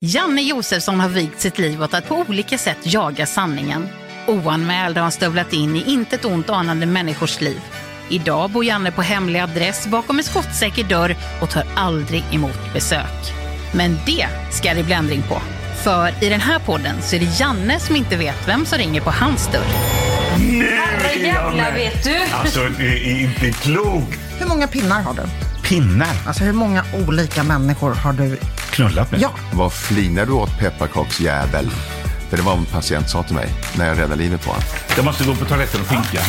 [0.00, 3.88] Janne Josefsson har vigt sitt liv åt att på olika sätt jaga sanningen.
[4.26, 7.60] Oanmäld har han stövlat in i intet ont anande människors liv.
[8.08, 13.34] Idag bor Janne på hemlig adress bakom en skottsäker dörr och tar aldrig emot besök.
[13.74, 15.42] Men det ska det bli ändring på.
[15.84, 19.00] För i den här podden så är det Janne som inte vet vem som ringer
[19.00, 19.66] på hans dörr.
[20.70, 22.16] Herrejävlar vet du!
[22.32, 24.18] Alltså, det är inte klokt.
[24.38, 25.22] Hur många pinnar har du?
[25.68, 26.16] Pinnar.
[26.26, 28.38] Alltså hur många olika människor har du?
[28.78, 29.20] Knullat med.
[29.20, 29.30] Ja.
[29.52, 31.70] Vad flinar du åt pepparkaksjävel?
[32.30, 34.62] För det var vad en patient sa till mig när jag räddade livet på honom.
[34.96, 36.20] Jag måste gå på toaletten och pinka.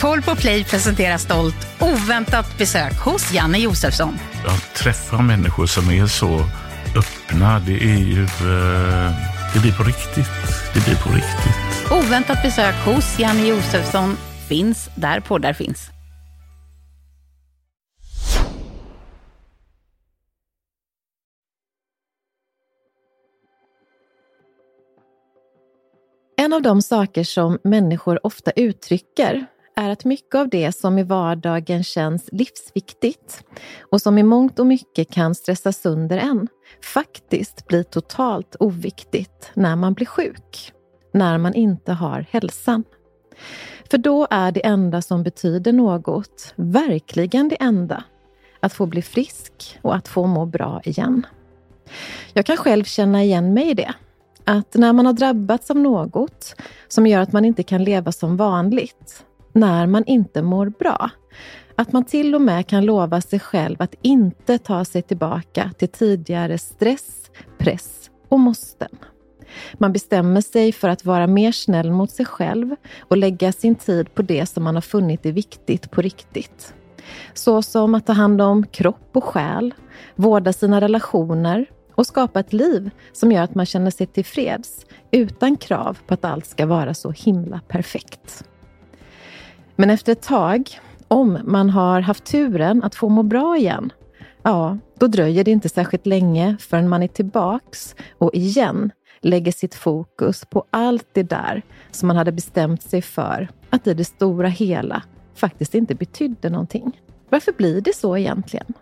[0.00, 4.18] Paul på Play presenterar stolt oväntat besök hos Janne Josefsson.
[4.44, 6.44] Jag träffar människor som är så
[6.96, 7.58] öppna.
[7.58, 8.22] Det är ju...
[8.24, 9.12] eh,
[9.54, 10.30] Det blir på riktigt.
[10.74, 11.90] Det blir på riktigt.
[11.90, 14.16] Oväntat besök hos Janne Josefsson
[14.48, 15.90] finns där poddar finns.
[26.46, 31.02] En av de saker som människor ofta uttrycker är att mycket av det som i
[31.02, 33.44] vardagen känns livsviktigt
[33.90, 36.48] och som i mångt och mycket kan stressa sönder en,
[36.94, 40.72] faktiskt blir totalt oviktigt när man blir sjuk.
[41.12, 42.84] När man inte har hälsan.
[43.90, 48.04] För då är det enda som betyder något, verkligen det enda,
[48.60, 51.26] att få bli frisk och att få må bra igen.
[52.32, 53.94] Jag kan själv känna igen mig i det.
[54.48, 56.54] Att när man har drabbats av något
[56.88, 61.10] som gör att man inte kan leva som vanligt, när man inte mår bra,
[61.76, 65.88] att man till och med kan lova sig själv att inte ta sig tillbaka till
[65.88, 68.88] tidigare stress, press och måsten.
[69.74, 74.14] Man bestämmer sig för att vara mer snäll mot sig själv och lägga sin tid
[74.14, 76.74] på det som man har funnit är viktigt på riktigt.
[77.34, 79.74] Så som att ta hand om kropp och själ,
[80.16, 81.66] vårda sina relationer
[81.96, 86.24] och skapa ett liv som gör att man känner sig tillfreds utan krav på att
[86.24, 88.44] allt ska vara så himla perfekt.
[89.76, 93.92] Men efter ett tag, om man har haft turen att få må bra igen,
[94.42, 99.74] ja, då dröjer det inte särskilt länge förrän man är tillbaks och igen lägger sitt
[99.74, 104.48] fokus på allt det där som man hade bestämt sig för att i det stora
[104.48, 105.02] hela
[105.34, 107.00] faktiskt inte betydde någonting.
[107.28, 108.74] Varför blir det så egentligen?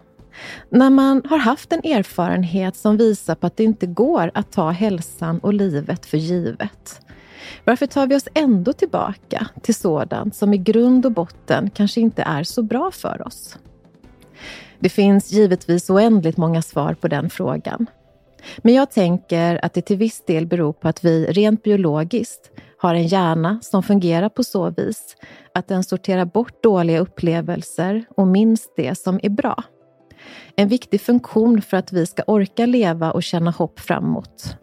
[0.69, 4.71] När man har haft en erfarenhet som visar på att det inte går att ta
[4.71, 7.01] hälsan och livet för givet.
[7.65, 12.23] Varför tar vi oss ändå tillbaka till sådant som i grund och botten kanske inte
[12.23, 13.59] är så bra för oss?
[14.79, 17.87] Det finns givetvis oändligt många svar på den frågan.
[18.59, 22.95] Men jag tänker att det till viss del beror på att vi rent biologiskt har
[22.95, 25.17] en hjärna som fungerar på så vis
[25.55, 29.63] att den sorterar bort dåliga upplevelser och minns det som är bra.
[30.57, 34.57] En viktig funktion för att vi ska orka leva och känna hopp framåt.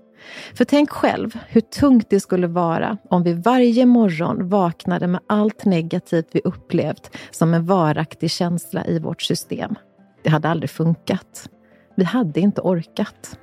[0.53, 5.65] För tänk själv hur tungt det skulle vara om vi varje morgon vaknade med allt
[5.65, 9.75] negativt vi upplevt som en varaktig känsla i vårt system.
[10.23, 11.49] Det hade aldrig funkat.
[11.95, 13.37] Vi hade inte orkat.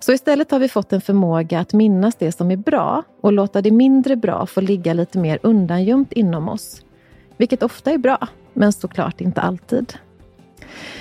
[0.00, 3.62] Så istället har vi fått en förmåga att minnas det som är bra och låta
[3.62, 6.82] det mindre bra få ligga lite mer undangömt inom oss.
[7.36, 9.94] Vilket ofta är bra, men såklart inte alltid.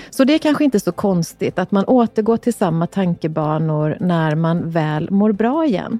[0.09, 4.69] Så det är kanske inte så konstigt att man återgår till samma tankebanor när man
[4.69, 5.99] väl mår bra igen.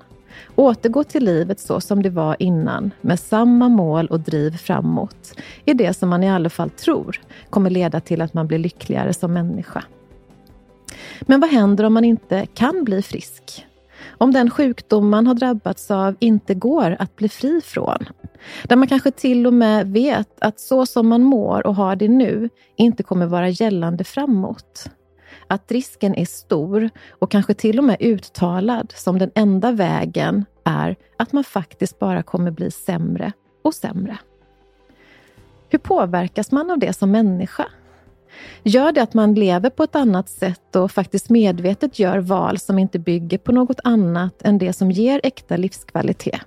[0.55, 5.35] Återgå till livet så som det var innan, med samma mål och driv framåt,
[5.65, 9.13] är det som man i alla fall tror kommer leda till att man blir lyckligare
[9.13, 9.83] som människa.
[11.21, 13.65] Men vad händer om man inte kan bli frisk?
[14.21, 18.05] Om den sjukdom man har drabbats av inte går att bli fri från?
[18.63, 22.07] Där man kanske till och med vet att så som man mår och har det
[22.07, 24.89] nu inte kommer vara gällande framåt.
[25.47, 30.95] Att risken är stor och kanske till och med uttalad som den enda vägen är
[31.17, 33.31] att man faktiskt bara kommer bli sämre
[33.61, 34.17] och sämre.
[35.69, 37.65] Hur påverkas man av det som människa?
[38.63, 42.79] Gör det att man lever på ett annat sätt och faktiskt medvetet gör val som
[42.79, 46.41] inte bygger på något annat än det som ger äkta livskvalitet?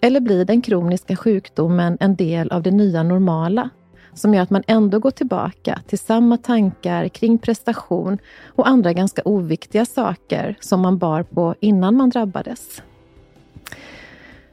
[0.00, 3.70] Eller blir den kroniska sjukdomen en del av det nya normala
[4.14, 9.22] som gör att man ändå går tillbaka till samma tankar kring prestation och andra ganska
[9.24, 12.82] oviktiga saker som man bar på innan man drabbades?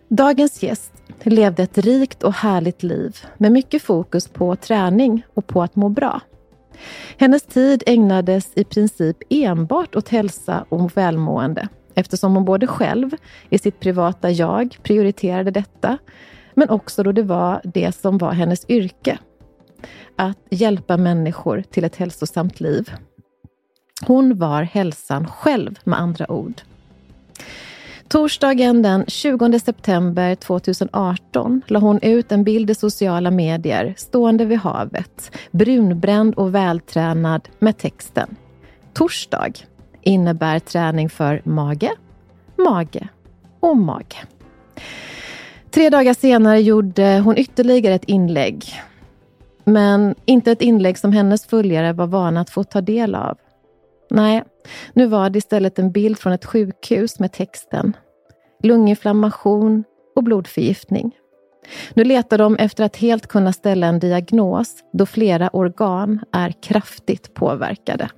[0.07, 0.93] Dagens gäst
[1.23, 5.89] levde ett rikt och härligt liv med mycket fokus på träning och på att må
[5.89, 6.21] bra.
[7.17, 13.11] Hennes tid ägnades i princip enbart åt hälsa och välmående eftersom hon både själv
[13.49, 15.97] i sitt privata jag prioriterade detta
[16.53, 19.19] men också då det var det som var hennes yrke.
[20.15, 22.91] Att hjälpa människor till ett hälsosamt liv.
[24.05, 26.61] Hon var hälsan själv med andra ord.
[28.07, 34.57] Torsdagen den 20 september 2018 la hon ut en bild i sociala medier stående vid
[34.57, 38.35] havet, brunbränd och vältränad med texten
[38.93, 39.53] Torsdag
[40.01, 41.91] innebär träning för mage,
[42.55, 43.07] mage
[43.59, 44.17] och mage.
[45.71, 48.65] Tre dagar senare gjorde hon ytterligare ett inlägg.
[49.63, 53.37] Men inte ett inlägg som hennes följare var vana att få ta del av.
[54.15, 54.43] Nej,
[54.93, 57.93] nu var det istället en bild från ett sjukhus med texten
[58.63, 59.83] lunginflammation
[60.15, 61.15] och blodförgiftning.
[61.93, 67.33] Nu letar de efter att helt kunna ställa en diagnos då flera organ är kraftigt
[67.33, 68.09] påverkade.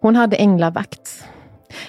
[0.00, 1.24] Hon hade änglavakt.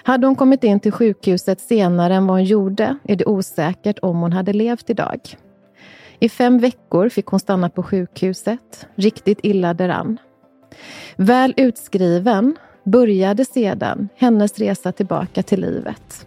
[0.04, 4.22] Hade hon kommit in till sjukhuset senare än vad hon gjorde är det osäkert om
[4.22, 5.20] hon hade levt idag.
[6.20, 10.18] I fem veckor fick hon stanna på sjukhuset, riktigt illa däran.
[11.16, 16.26] Väl utskriven började sedan hennes resa tillbaka till livet.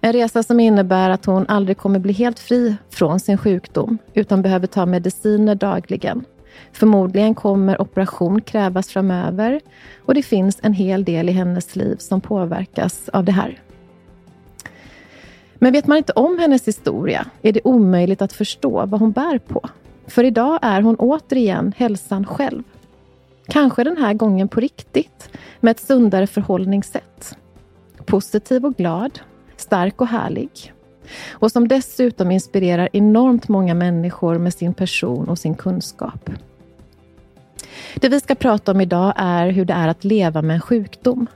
[0.00, 4.42] En resa som innebär att hon aldrig kommer bli helt fri från sin sjukdom utan
[4.42, 6.24] behöver ta mediciner dagligen.
[6.72, 9.60] Förmodligen kommer operation krävas framöver
[10.04, 13.60] och det finns en hel del i hennes liv som påverkas av det här.
[15.54, 19.38] Men vet man inte om hennes historia är det omöjligt att förstå vad hon bär
[19.38, 19.68] på.
[20.06, 22.62] För idag är hon återigen hälsan själv.
[23.48, 25.30] Kanske den här gången på riktigt,
[25.60, 27.36] med ett sundare förhållningssätt.
[28.06, 29.18] Positiv och glad,
[29.56, 30.72] stark och härlig.
[31.30, 36.30] Och som dessutom inspirerar enormt många människor med sin person och sin kunskap.
[37.94, 41.26] Det vi ska prata om idag är hur det är att leva med en sjukdom.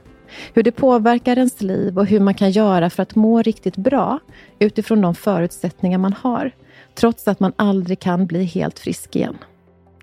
[0.53, 4.19] Hur det påverkar ens liv och hur man kan göra för att må riktigt bra
[4.59, 6.51] utifrån de förutsättningar man har,
[6.95, 9.37] trots att man aldrig kan bli helt frisk igen.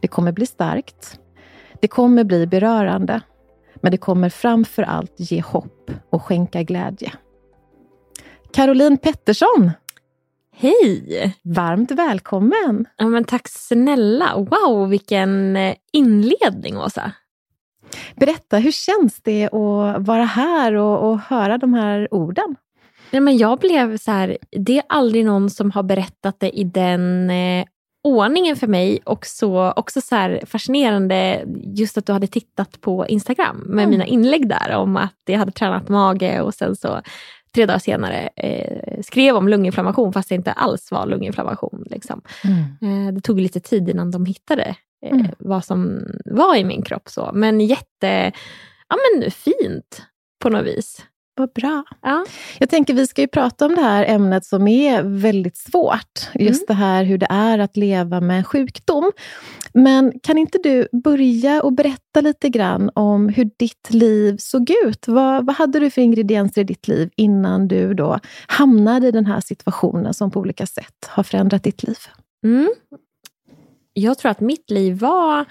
[0.01, 1.21] Det kommer bli starkt.
[1.81, 3.21] Det kommer bli berörande.
[3.75, 7.13] Men det kommer framför allt ge hopp och skänka glädje.
[8.53, 9.71] Caroline Pettersson.
[10.57, 11.37] Hej!
[11.43, 12.87] Varmt välkommen!
[12.97, 14.37] Ja, men tack snälla!
[14.37, 17.13] Wow, vilken eh, inledning, Åsa.
[18.17, 22.57] Berätta, hur känns det att vara här och, och höra de här orden?
[23.11, 26.65] Ja, men jag blev så här, det är aldrig någon som har berättat det i
[26.65, 27.65] den eh,
[28.03, 33.57] ordningen för mig och så, också så fascinerande just att du hade tittat på Instagram
[33.57, 33.91] med mm.
[33.91, 37.01] mina inlägg där om att jag hade tränat mage och sen så
[37.55, 41.87] tre dagar senare eh, skrev om lunginflammation fast det inte alls var lunginflammation.
[41.91, 42.23] Liksom.
[42.45, 43.07] Mm.
[43.09, 44.77] Eh, det tog lite tid innan de hittade
[45.07, 45.27] eh, mm.
[45.39, 47.09] vad som var i min kropp.
[47.09, 47.31] Så.
[47.35, 48.33] Men jätte
[48.89, 50.03] ja, men fint
[50.43, 51.07] på något vis.
[51.35, 51.85] Vad bra.
[52.03, 52.25] Ja.
[52.59, 56.29] Jag tänker vi ska ju prata om det här ämnet som är väldigt svårt.
[56.35, 56.65] Just mm.
[56.69, 59.13] det här hur det är att leva med sjukdom.
[59.73, 65.09] Men kan inte du börja och berätta lite grann om hur ditt liv såg ut?
[65.09, 69.27] Vad, vad hade du för ingredienser i ditt liv innan du då hamnade i den
[69.27, 71.99] här situationen som på olika sätt har förändrat ditt liv?
[72.45, 72.71] Mm.
[73.93, 75.45] Jag tror att mitt liv var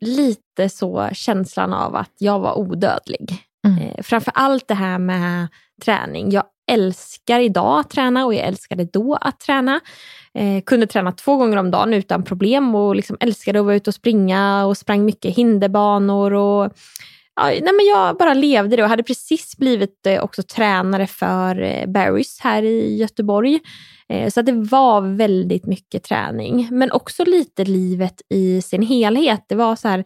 [0.00, 3.45] lite så känslan av att jag var odödlig.
[3.66, 3.78] Mm.
[3.78, 5.48] Eh, framför allt det här med
[5.84, 6.30] träning.
[6.30, 9.80] Jag älskar idag att träna och jag älskade då att träna.
[10.34, 13.90] Eh, kunde träna två gånger om dagen utan problem och liksom älskade att vara ute
[13.90, 16.32] och springa och sprang mycket hinderbanor.
[16.32, 16.72] Och,
[17.36, 21.62] ja, nej men jag bara levde det och hade precis blivit eh, också tränare för
[21.62, 23.60] eh, Barrys här i Göteborg.
[24.08, 29.44] Eh, så det var väldigt mycket träning, men också lite livet i sin helhet.
[29.48, 30.04] Det var så här,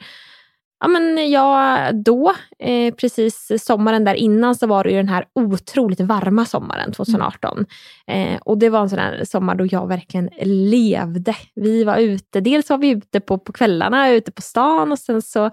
[0.80, 5.24] Ja, men ja, då, eh, precis sommaren där innan, så var det ju den här
[5.34, 7.66] otroligt varma sommaren 2018.
[8.06, 8.34] Mm.
[8.34, 11.36] Eh, och det var en sån här sommar då jag verkligen levde.
[11.54, 15.22] Vi var ute, dels var vi ute på, på kvällarna, ute på stan och sen
[15.22, 15.44] så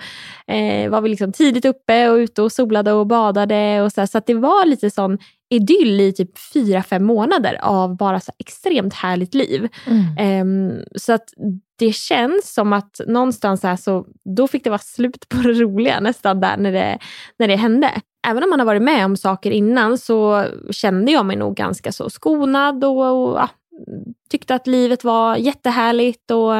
[0.47, 3.81] eh, var vi liksom tidigt uppe och ute och solade och badade.
[3.81, 5.17] Och så så det var lite sån
[5.49, 9.69] idyll i typ fyra, fem månader av bara så extremt härligt liv.
[9.85, 10.41] Mm.
[10.41, 11.33] Um, så att
[11.75, 15.99] det känns som att någonstans här så, då fick det vara slut på det roliga
[15.99, 16.99] nästan där när det,
[17.39, 17.91] när det hände.
[18.27, 21.91] Även om man har varit med om saker innan så kände jag mig nog ganska
[21.91, 23.49] så skonad och, och ja,
[24.29, 26.53] tyckte att livet var jättehärligt och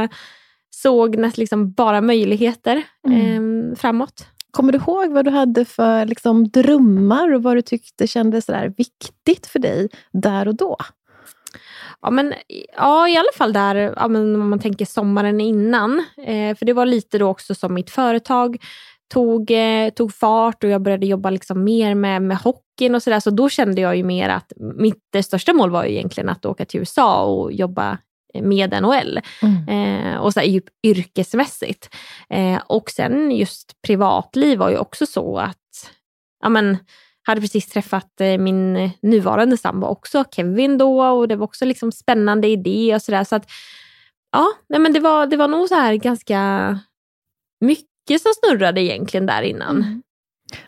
[0.69, 3.71] såg nästan liksom bara möjligheter mm.
[3.71, 4.27] eh, framåt.
[4.57, 8.73] Kommer du ihåg vad du hade för liksom, drömmar och vad du tyckte kändes sådär
[8.77, 10.77] viktigt för dig där och då?
[12.01, 12.33] Ja, men,
[12.77, 16.05] ja, i alla fall där, ja, men, om man tänker sommaren innan.
[16.17, 18.57] Eh, för det var lite då också som mitt företag
[19.13, 23.19] tog, eh, tog fart och jag började jobba liksom mer med, med hockeyn och sådär.
[23.19, 26.65] Så då kände jag ju mer att mitt största mål var ju egentligen att åka
[26.65, 27.97] till USA och jobba
[28.41, 29.19] med NHL.
[29.41, 29.67] Mm.
[29.69, 31.95] Eh, och så här, yrkesmässigt.
[32.29, 35.91] Eh, och sen just privatliv var ju också så att
[36.43, 36.77] ja, men,
[37.23, 41.91] hade precis träffat eh, min nuvarande sambo också, Kevin då, och det var också liksom
[41.91, 43.23] spännande idé och sådär.
[43.23, 43.49] Så att,
[44.31, 46.79] ja, nej men det var, det var nog så här ganska
[47.61, 49.77] mycket som snurrade egentligen där innan.
[49.77, 50.03] Mm.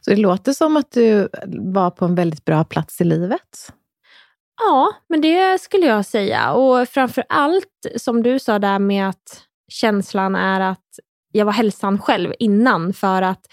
[0.02, 1.30] Så det låter som att du
[1.74, 3.74] var på en väldigt bra plats i livet?
[4.60, 6.52] Ja, men det skulle jag säga.
[6.54, 10.86] Och framför allt, som du sa där med att känslan är att
[11.32, 13.46] jag var hälsan själv innan för att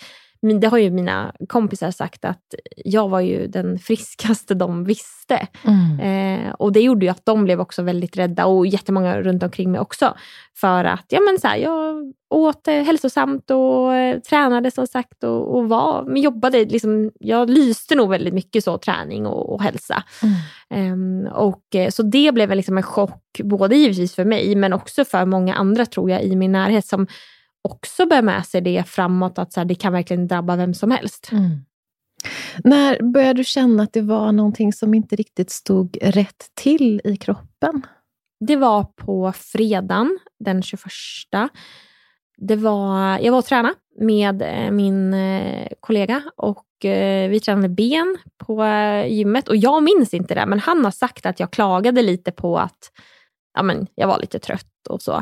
[0.61, 5.47] det har ju mina kompisar sagt att jag var ju den friskaste de visste.
[5.65, 6.01] Mm.
[6.01, 9.73] Eh, och det gjorde ju att de blev också väldigt rädda och jättemånga runt omkring
[9.73, 10.17] mig också.
[10.57, 15.25] För att ja, men så här, jag åt eh, hälsosamt och eh, tränade som sagt
[15.25, 16.65] och, och var, men jobbade.
[16.65, 20.03] Liksom, jag lyste nog väldigt mycket så träning och, och hälsa.
[20.71, 21.27] Mm.
[21.27, 25.25] Eh, och, så det blev liksom en chock, både givetvis för mig men också för
[25.25, 27.07] många andra tror jag i min närhet som
[27.67, 30.91] också bär med sig det framåt, att så här, det kan verkligen drabba vem som
[30.91, 31.29] helst.
[31.33, 31.51] Mm.
[32.65, 37.17] När började du känna att det var någonting som inte riktigt stod rätt till i
[37.17, 37.87] kroppen?
[38.41, 40.83] Det var på fredagen den 21.
[42.37, 47.69] Det var, jag var och tränade med eh, min eh, kollega och eh, vi tränade
[47.69, 48.65] ben på
[49.09, 49.49] gymmet.
[49.49, 52.91] Och jag minns inte det, men han har sagt att jag klagade lite på att
[53.57, 55.13] ja, men jag var lite trött och så.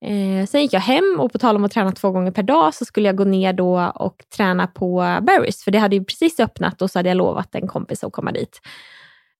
[0.00, 2.74] Eh, sen gick jag hem och på tal om att träna två gånger per dag
[2.74, 6.40] så skulle jag gå ner då och träna på Barry's, för det hade ju precis
[6.40, 8.60] öppnat och så hade jag lovat en kompis att komma dit.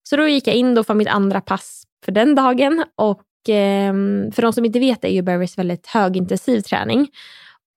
[0.03, 3.93] Så då gick jag in då för mitt andra pass för den dagen och eh,
[4.33, 7.09] för de som inte vet är ju Barry's väldigt högintensiv träning.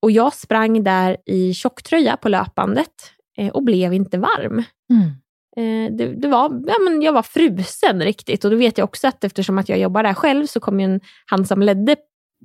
[0.01, 2.93] Och jag sprang där i tjocktröja på löpandet
[3.37, 4.63] eh, och blev inte varm.
[4.89, 5.11] Mm.
[5.57, 9.07] Eh, det, det, var, ja, men jag var frusen riktigt och då vet jag också
[9.07, 11.95] att eftersom att jag jobbar där själv så kom ju en, han som ledde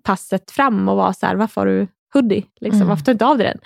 [0.02, 2.45] passet fram och var så här, varför har du hoodie?
[2.61, 2.88] Liksom, mm.
[2.88, 3.61] Varför tar du inte av dig den?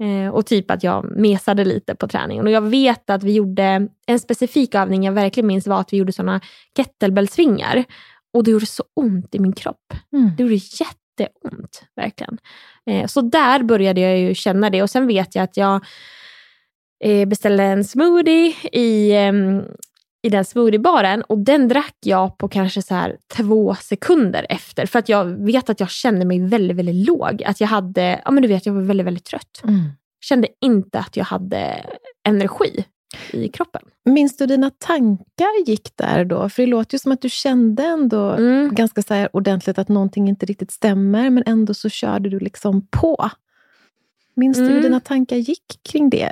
[0.00, 2.46] Eh, och typ att jag mesade lite på träningen.
[2.46, 5.96] Och jag vet att vi gjorde, en specifik övning jag verkligen minns var att vi
[5.96, 6.40] gjorde sådana
[6.76, 7.84] kettlebellsvingar.
[8.32, 9.94] Och det gjorde så ont i min kropp.
[10.12, 10.30] Mm.
[10.36, 12.38] Det gjorde jätteont, verkligen.
[12.86, 14.82] Eh, så där började jag ju känna det.
[14.82, 15.84] Och sen vet jag att jag
[17.26, 19.32] beställde en smoothie i, eh,
[20.22, 24.86] i den smoothiebaren och den drack jag på kanske så här två sekunder efter.
[24.86, 27.42] För att jag vet att jag kände mig väldigt, väldigt låg.
[27.42, 29.60] Att jag hade, ja men du vet, jag var väldigt, väldigt trött.
[29.64, 29.80] Mm.
[30.20, 31.84] Kände inte att jag hade
[32.28, 32.84] energi
[33.30, 33.82] i kroppen.
[34.04, 36.48] Minns du dina tankar gick där då?
[36.48, 38.74] För det låter ju som att du kände ändå mm.
[38.74, 43.30] ganska så ordentligt att någonting inte riktigt stämmer, men ändå så körde du liksom på.
[44.38, 44.68] Minns mm.
[44.68, 46.22] du hur dina tankar gick kring det?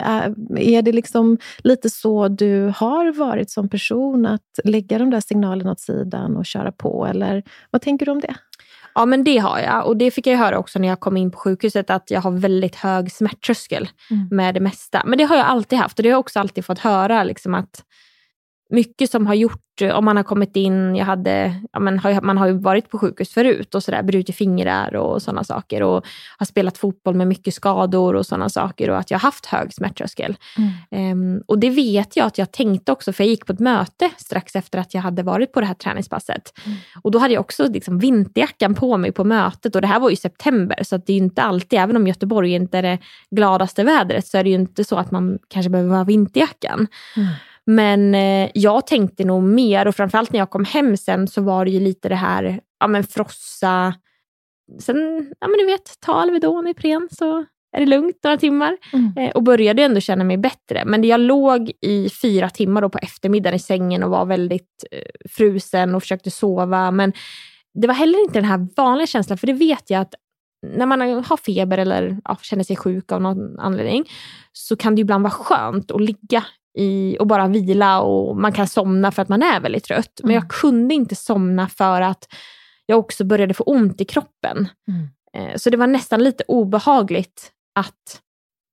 [0.56, 5.72] Är det liksom lite så du har varit som person, att lägga de där signalerna
[5.72, 7.06] åt sidan och köra på?
[7.06, 8.34] Eller vad tänker du om det?
[8.94, 9.86] Ja, men det har jag.
[9.86, 12.30] Och det fick jag höra också när jag kom in på sjukhuset, att jag har
[12.30, 14.28] väldigt hög smärttröskel mm.
[14.30, 15.02] med det mesta.
[15.06, 17.25] Men det har jag alltid haft och det har jag också alltid fått höra.
[17.25, 17.84] Liksom att
[18.68, 19.62] mycket som har gjort,
[19.94, 22.99] om man har kommit in, jag hade, ja, man, har, man har ju varit på
[22.99, 26.06] sjukhus förut och sådär, brutit fingrar och sådana saker och
[26.38, 29.75] har spelat fotboll med mycket skador och sådana saker och att jag har haft hög
[29.75, 30.37] smärttröskel.
[30.90, 31.35] Mm.
[31.35, 34.11] Um, och det vet jag att jag tänkte också, för jag gick på ett möte
[34.16, 36.52] strax efter att jag hade varit på det här träningspasset.
[36.64, 36.78] Mm.
[37.02, 40.11] Och då hade jag också liksom vinterjackan på mig på mötet och det här var
[40.11, 42.99] i september så det är inte alltid, även om Göteborg inte är det
[43.30, 46.87] gladaste vädret, så är det ju inte så att man kanske behöver ha vinterjackan.
[47.16, 47.28] Mm.
[47.66, 51.64] Men eh, jag tänkte nog mer och framförallt när jag kom hem sen så var
[51.64, 53.94] det ju lite det här, ja men frossa,
[54.80, 54.96] sen,
[55.40, 57.44] ja men du vet, ta Alvedon, Ipren så
[57.76, 58.76] är det lugnt några timmar.
[58.92, 59.12] Mm.
[59.16, 60.85] Eh, och började ändå känna mig bättre.
[60.85, 65.28] Men jag låg i fyra timmar då på eftermiddagen i sängen och var väldigt eh,
[65.30, 66.90] frusen och försökte sova.
[66.90, 67.12] Men
[67.75, 70.14] det var heller inte den här vanliga känslan, för det vet jag att
[70.76, 74.04] när man har feber eller ja, känner sig sjuk av någon anledning
[74.52, 76.44] så kan det ibland vara skönt att ligga
[76.76, 80.21] i, och bara vila och man kan somna för att man är väldigt trött.
[80.21, 80.28] Mm.
[80.28, 82.28] Men jag kunde inte somna för att
[82.87, 84.68] jag också började få ont i kroppen.
[84.88, 85.09] Mm.
[85.50, 88.21] Eh, så det var nästan lite obehagligt att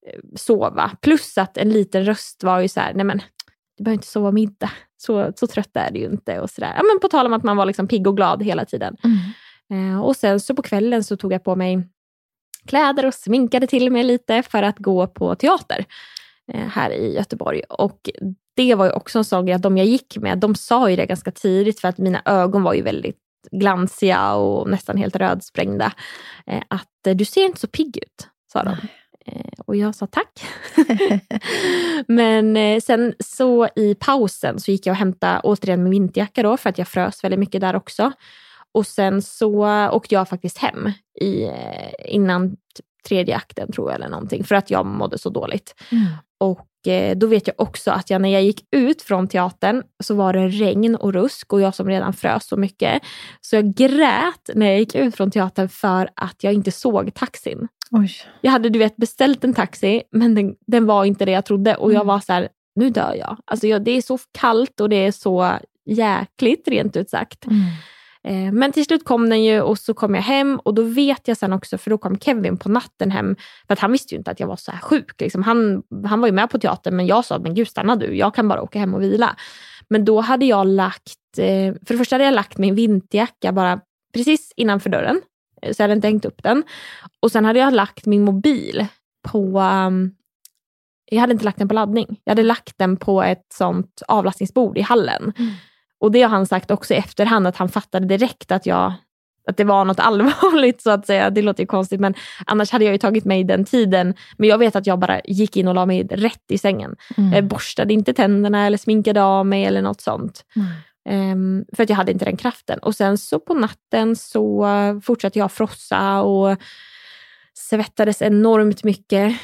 [0.07, 0.91] eh, sova.
[1.01, 3.22] Plus att en liten röst var ju så här, nej men
[3.77, 4.72] du behöver inte sova middag.
[4.98, 6.39] Så, så trött är du ju inte.
[6.39, 6.74] Och så där.
[6.77, 8.98] Ja, men på tal om att man var liksom pigg och glad hela tiden.
[9.03, 9.93] Mm.
[9.93, 11.88] Eh, och sen så på kvällen så tog jag på mig
[12.65, 15.86] kläder och sminkade till mig lite för att gå på teater.
[16.51, 17.62] Eh, här i Göteborg.
[17.69, 18.09] Och
[18.55, 20.95] det var ju också en sån grej att de jag gick med, de sa ju
[20.95, 23.19] det ganska tidigt för att mina ögon var ju väldigt
[23.51, 25.93] glansiga och nästan helt rödsprängda.
[26.45, 28.75] Eh, att eh, du ser inte så pigg ut, sa de.
[29.65, 30.45] Och jag sa tack.
[32.07, 36.69] Men sen så i pausen så gick jag och hämtade återigen min vinterjacka då för
[36.69, 38.12] att jag frös väldigt mycket där också.
[38.71, 41.50] Och sen så åkte jag faktiskt hem i,
[42.05, 42.55] innan
[43.07, 45.75] tredje akten tror jag eller någonting, för att jag mådde så dåligt.
[45.91, 46.05] Mm.
[46.39, 50.15] Och eh, då vet jag också att jag, när jag gick ut från teatern så
[50.15, 53.01] var det regn och rusk och jag som redan frös så mycket.
[53.41, 57.67] Så jag grät när jag gick ut från teatern för att jag inte såg taxin.
[57.91, 58.12] Oj.
[58.41, 61.75] Jag hade du vet beställt en taxi men den, den var inte det jag trodde
[61.75, 61.95] och mm.
[61.95, 63.38] jag var så här, nu dör jag.
[63.45, 65.53] Alltså jag, det är så kallt och det är så
[65.86, 67.45] jäkligt rent ut sagt.
[67.45, 67.62] Mm.
[68.27, 71.27] Eh, men till slut kom den ju och så kom jag hem och då vet
[71.27, 73.36] jag sen också, för då kom Kevin på natten hem,
[73.68, 75.22] för att han visste ju inte att jag var så här sjuk.
[75.22, 75.44] Liksom.
[75.44, 78.36] Han, han var ju med på teatern men jag sa, men gud stanna du, jag
[78.36, 79.36] kan bara åka hem och vila.
[79.88, 83.80] Men då hade jag lagt, eh, för det första hade jag lagt min vinterjacka bara
[84.13, 85.22] precis innanför dörren,
[85.62, 86.63] eh, så jag hade inte hängt upp den.
[87.20, 88.86] Och sen hade jag lagt min mobil
[89.32, 90.12] på ehm,
[91.12, 92.20] jag hade inte lagt den på laddning.
[92.24, 95.34] Jag hade lagt den på ett sånt avlastningsbord i hallen.
[95.38, 95.53] Mm.
[96.03, 98.93] Och det har han sagt också i efterhand, att han fattade direkt att, jag,
[99.50, 101.29] att det var något allvarligt så att säga.
[101.29, 102.13] Det låter ju konstigt men
[102.45, 104.13] annars hade jag ju tagit mig den tiden.
[104.38, 106.95] Men jag vet att jag bara gick in och la mig rätt i sängen.
[107.17, 107.33] Mm.
[107.33, 110.45] Jag borstade inte tänderna eller sminkade av mig eller något sånt.
[110.55, 111.31] Mm.
[111.31, 112.79] Um, för att jag hade inte den kraften.
[112.79, 114.67] Och sen så på natten så
[115.03, 116.57] fortsatte jag frossa och
[117.70, 119.36] svettades enormt mycket.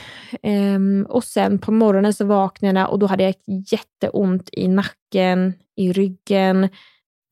[0.43, 3.33] Um, och sen på morgonen så vaknade jag och då hade jag
[3.71, 6.69] jätteont i nacken, i ryggen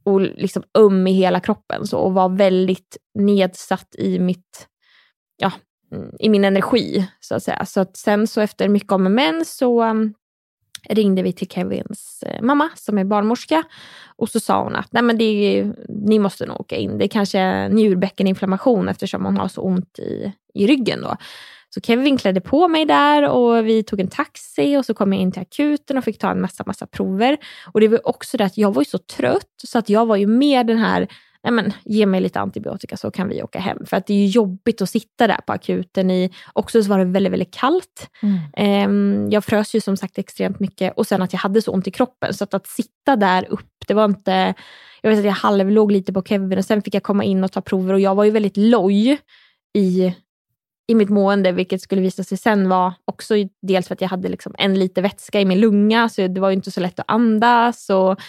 [0.06, 4.68] och liksom öm i hela kroppen så, och var väldigt nedsatt i mitt,
[5.38, 5.52] ja,
[5.92, 7.66] mm, i min energi så att säga.
[7.66, 10.14] Så att sen så efter mycket om och men så um,
[10.90, 13.64] ringde vi till Kevins eh, mamma som är barnmorska
[14.16, 16.98] och så sa hon att Nej, men det är, ni måste nog åka in.
[16.98, 21.02] Det är kanske njurbäckeninflammation eftersom hon har så ont i, i ryggen.
[21.02, 21.18] Då.
[21.70, 25.22] Så Kevin klädde på mig där och vi tog en taxi och så kom jag
[25.22, 27.38] in till akuten och fick ta en massa, massa prover.
[27.74, 30.28] Och det var också det att jag var så trött så att jag var ju
[30.28, 31.08] med den här
[31.48, 33.86] nej men, ge mig lite antibiotika så kan vi åka hem.
[33.86, 36.12] För att det är jobbigt att sitta där på akuten.
[36.12, 38.10] I, också så var det väldigt, väldigt kallt.
[38.56, 38.90] Mm.
[38.90, 41.88] Um, jag frös ju som sagt extremt mycket och sen att jag hade så ont
[41.88, 42.34] i kroppen.
[42.34, 44.54] Så att, att sitta där upp, det var inte...
[45.02, 47.52] Jag vet att jag halvlåg lite på Kevin och sen fick jag komma in och
[47.52, 49.18] ta prover och jag var ju väldigt loj
[49.74, 50.14] i
[50.90, 54.30] i mitt mående, vilket skulle visa sig sen var också dels för att jag hade
[54.30, 57.90] liksom en liter vätska i min lunga, så det var inte så lätt att andas.
[57.90, 58.20] Och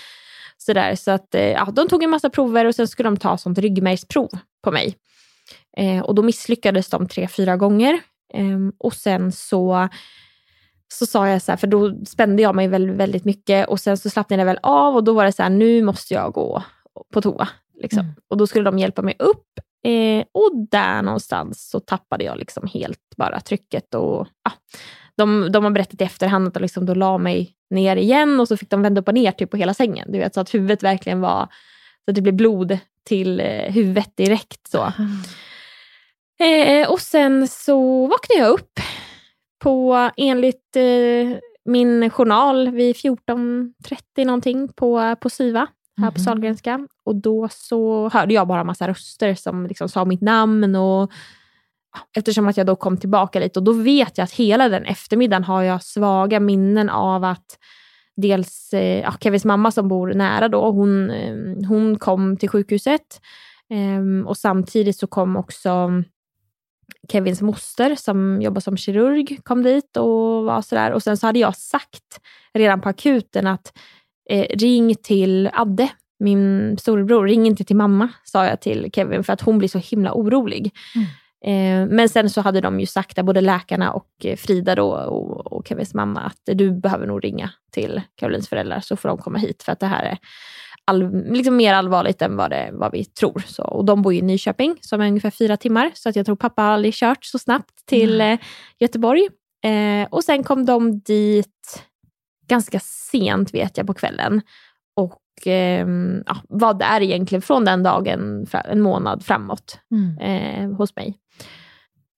[0.69, 0.95] sådär.
[0.95, 3.59] Så att, eh, ja, de tog en massa prover och sen skulle de ta sånt
[3.59, 4.29] ryggmärgsprov
[4.65, 4.95] på mig.
[5.77, 8.01] Eh, och då misslyckades de tre, fyra gånger.
[8.35, 9.89] Eh, och sen så
[10.89, 13.97] så sa jag så här, för då spände jag mig väldigt, väldigt mycket och sen
[13.97, 16.63] så slappnade jag väl av och då var det så här, nu måste jag gå
[17.13, 17.49] på toa.
[17.75, 18.01] Liksom.
[18.01, 18.15] Mm.
[18.29, 19.47] Och då skulle de hjälpa mig upp
[19.85, 23.95] eh, och där någonstans så tappade jag liksom helt bara trycket.
[23.95, 24.53] Och, ah,
[25.19, 28.49] de, de har berättat i efterhand att de liksom då la mig ner igen och
[28.49, 30.13] så fick de vända upp och ner typ på hela sängen.
[30.13, 31.49] Du vet, så att huvudet verkligen var,
[32.05, 34.69] så att det blev blod till eh, huvudet direkt.
[34.69, 34.93] Så.
[34.99, 36.83] Mm.
[36.83, 38.81] Eh, och sen så vaknade jag upp
[39.59, 46.15] på, enligt eh, min journal vid 14.30 någonting på, på SYVA här mm.
[46.15, 46.87] på Sahlgrenska.
[47.05, 51.13] Och då så hörde jag bara massa röster som liksom sa mitt namn och
[52.17, 55.45] eftersom att jag då kom tillbaka lite och då vet jag att hela den eftermiddagen
[55.45, 57.59] har jag svaga minnen av att
[58.17, 61.35] dels eh, ja, Kevins mamma som bor nära då, hon, eh,
[61.69, 63.21] hon kom till sjukhuset
[63.71, 66.03] ehm, och samtidigt så kom också
[67.13, 70.91] Kevins moster som jobbar som kirurg kom dit och var sådär.
[70.91, 72.21] Och sen så hade jag sagt
[72.55, 73.73] redan på akuten att
[74.31, 77.27] eh, ring till Adde, min storebror.
[77.27, 80.75] Ring inte till mamma, sa jag till Kevin, för att hon blir så himla orolig.
[80.95, 81.09] Mm.
[81.45, 85.53] Eh, men sen så hade de ju sagt, både läkarna och eh, Frida då, och,
[85.53, 89.39] och Kevins mamma, att du behöver nog ringa till Karolins föräldrar så får de komma
[89.39, 90.19] hit för att det här är
[90.85, 93.43] all, liksom mer allvarligt än vad, det, vad vi tror.
[93.47, 96.37] Så, och de bor i Nyköping som är ungefär fyra timmar så att jag tror
[96.37, 98.33] pappa aldrig kört så snabbt till mm.
[98.33, 98.39] eh,
[98.79, 99.29] Göteborg.
[99.65, 101.85] Eh, och sen kom de dit
[102.47, 104.43] ganska sent vet jag på kvällen
[104.97, 105.87] och eh,
[106.27, 110.19] ja, var där egentligen från den dagen en månad framåt mm.
[110.19, 111.19] eh, hos mig.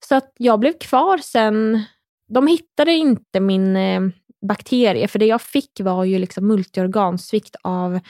[0.08, 1.82] Så att jag blev kvar sen.
[2.28, 4.00] De hittade inte min eh,
[4.48, 8.00] bakterie, för det jag fick var ju liksom multiorgansvikt av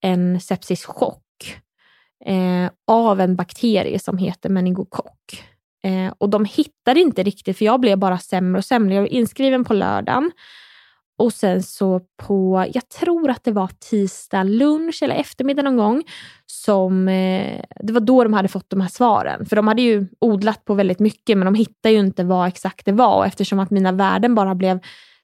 [0.00, 1.58] en sepsischock
[2.24, 5.44] eh, av en bakterie som heter meningokock.
[5.82, 8.94] Eh, och de hittade inte riktigt, för jag blev bara sämre och sämre.
[8.94, 10.30] Jag var inskriven på lördagen
[11.18, 16.02] och sen så på, jag tror att det var tisdag lunch eller eftermiddag någon gång,
[16.46, 19.46] som, eh, det var då de hade fått de här svaren.
[19.46, 22.84] För de hade ju odlat på väldigt mycket, men de hittade ju inte vad exakt
[22.84, 23.16] det var.
[23.16, 24.80] Och eftersom att mina värden bara blev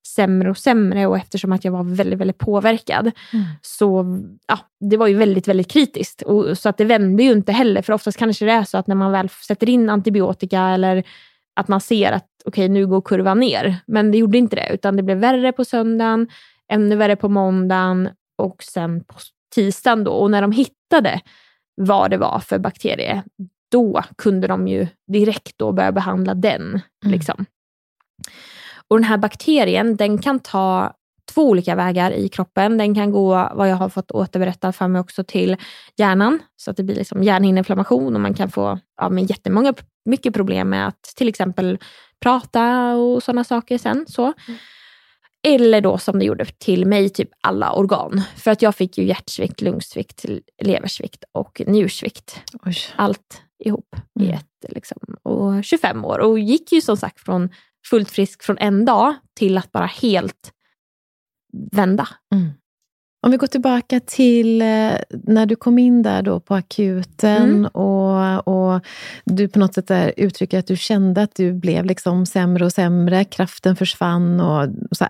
[0.06, 3.10] sämre och sämre och eftersom att jag var väldigt, väldigt påverkad.
[3.32, 3.44] Mm.
[3.62, 4.04] Så
[4.46, 4.58] ja,
[4.90, 6.22] det var ju väldigt, väldigt kritiskt.
[6.22, 8.86] Och, så att det vände ju inte heller, för oftast kanske det är så att
[8.86, 11.04] när man väl sätter in antibiotika eller
[11.56, 13.76] att man ser att okej, nu går kurvan ner.
[13.86, 16.28] Men det gjorde inte det, utan det blev värre på söndagen,
[16.68, 19.14] ännu värre på måndagen och sen på
[19.54, 20.04] tisdagen.
[20.04, 20.12] Då.
[20.12, 21.20] Och när de hittade
[21.74, 23.22] vad det var för bakterie,
[23.70, 26.62] då kunde de ju direkt då börja behandla den.
[26.62, 26.80] Mm.
[27.12, 27.46] Liksom.
[28.88, 30.94] Och Den här bakterien den kan ta
[31.34, 32.78] två olika vägar i kroppen.
[32.78, 35.56] Den kan gå, vad jag har fått återberättat för mig också, till
[35.96, 36.38] hjärnan.
[36.56, 40.68] Så att det blir liksom hjärnhinneinflammation och man kan få ja, men jättemånga mycket problem
[40.68, 41.78] med att till exempel
[42.24, 44.06] prata och sådana saker sen.
[44.08, 44.22] Så.
[44.22, 44.58] Mm.
[45.46, 48.22] Eller då som det gjorde till mig, typ alla organ.
[48.36, 50.24] För att jag fick ju hjärtsvikt, lungsvikt,
[50.62, 52.40] leversvikt och njursvikt.
[52.66, 52.76] Oj.
[52.96, 54.34] Allt ihop i mm.
[54.34, 54.72] ett.
[54.72, 54.98] Liksom.
[55.22, 57.48] Och 25 år och gick ju som sagt från
[57.90, 60.52] fullt frisk från en dag till att bara helt
[61.72, 62.08] vända.
[62.34, 62.50] Mm.
[63.24, 67.66] Om vi går tillbaka till eh, när du kom in där då på akuten mm.
[67.66, 68.80] och, och
[69.24, 72.72] du på något sätt där uttrycker att du kände att du blev liksom sämre och
[72.72, 74.40] sämre, kraften försvann.
[74.40, 75.06] Och, och så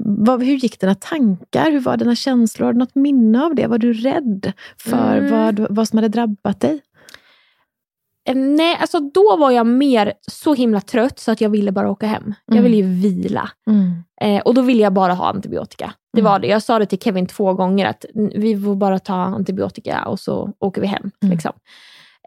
[0.00, 1.70] vad, hur gick dina tankar?
[1.70, 2.66] Hur var dina känslor?
[2.66, 3.66] Har du något minne av det?
[3.66, 5.30] Var du rädd för mm.
[5.30, 6.80] vad, vad som hade drabbat dig?
[8.28, 11.90] Eh, nej, alltså då var jag mer så himla trött så att jag ville bara
[11.90, 12.22] åka hem.
[12.22, 12.34] Mm.
[12.46, 13.50] Jag ville ju vila.
[13.66, 14.04] Mm.
[14.20, 15.94] Eh, och då ville jag bara ha antibiotika.
[16.14, 16.32] Det mm.
[16.32, 16.46] var det.
[16.46, 20.52] Jag sa det till Kevin två gånger att vi får bara ta antibiotika och så
[20.58, 21.10] åker vi hem.
[21.22, 21.32] Mm.
[21.32, 21.52] Liksom.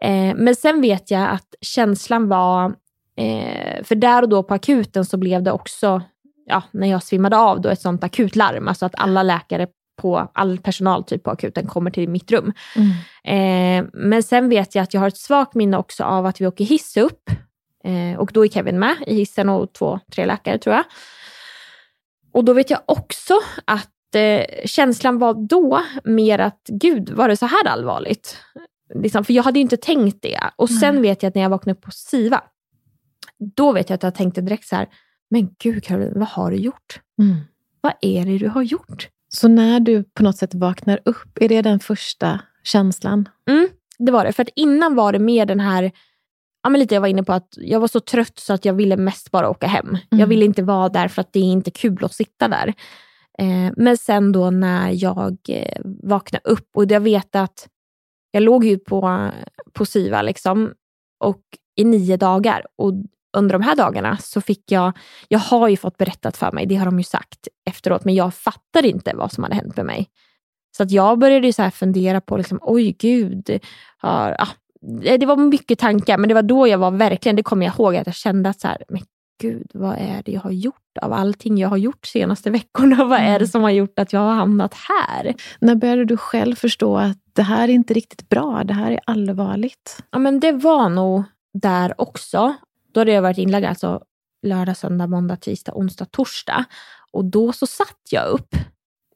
[0.02, 2.74] Eh, men sen vet jag att känslan var,
[3.16, 6.02] eh, för där och då på akuten så blev det också,
[6.46, 8.68] ja, när jag svimmade av, då ett sånt akutlarm.
[8.68, 9.66] Alltså att alla läkare
[9.98, 12.52] på all personal typ på akuten kommer till mitt rum.
[12.76, 12.90] Mm.
[13.24, 16.46] Eh, men sen vet jag att jag har ett svagt minne också av att vi
[16.46, 17.30] åker hiss upp.
[17.84, 20.84] Eh, och då är Kevin med i hissen och två, tre läkare tror jag.
[22.32, 27.36] Och då vet jag också att eh, känslan var då mer att gud, var det
[27.36, 28.36] så här allvarligt?
[28.94, 30.40] Liksom, för jag hade ju inte tänkt det.
[30.56, 31.02] Och sen mm.
[31.02, 32.42] vet jag att när jag vaknade upp på SIVA,
[33.56, 34.88] då vet jag att jag tänkte direkt så här,
[35.30, 37.00] men gud Caroline, vad har du gjort?
[37.18, 37.36] Mm.
[37.80, 39.08] Vad är det du har gjort?
[39.28, 43.28] Så när du på något sätt vaknar upp, är det den första känslan?
[43.50, 44.32] Mm, det var det.
[44.32, 45.92] För att innan var det mer den här,
[46.68, 48.74] ja, men lite jag var inne på att jag var så trött så att jag
[48.74, 49.88] ville mest bara åka hem.
[49.88, 50.00] Mm.
[50.10, 52.74] Jag ville inte vara där för att det är inte kul att sitta där.
[53.38, 57.68] Eh, men sen då när jag eh, vaknade upp och jag vet att
[58.30, 59.30] jag låg ju på,
[59.72, 60.72] på SIVA liksom,
[61.24, 61.42] och
[61.76, 62.92] i nio dagar och
[63.36, 64.92] under de här dagarna så fick jag,
[65.28, 68.34] jag har ju fått berättat för mig, det har de ju sagt efteråt, men jag
[68.34, 70.08] fattade inte vad som hade hänt med mig.
[70.76, 73.60] Så att jag började så fundera på, liksom, oj gud,
[73.98, 74.48] har, ah,
[75.18, 77.96] det var mycket tankar, men det var då jag var verkligen, det kommer jag ihåg,
[77.96, 79.02] att jag kände att så här, men
[79.40, 83.04] gud, vad är det jag har gjort av allting jag har gjort de senaste veckorna?
[83.04, 83.48] Vad är det mm.
[83.48, 85.34] som har gjort att jag har hamnat här?
[85.60, 89.00] När började du själv förstå att det här är inte riktigt bra, det här är
[89.06, 90.02] allvarligt?
[90.10, 92.54] Ja, men det var nog där också.
[92.92, 94.02] Då hade jag varit inlagd alltså
[94.42, 96.64] lördag, söndag, måndag, tisdag, onsdag, torsdag.
[97.12, 98.54] Och då så satt jag upp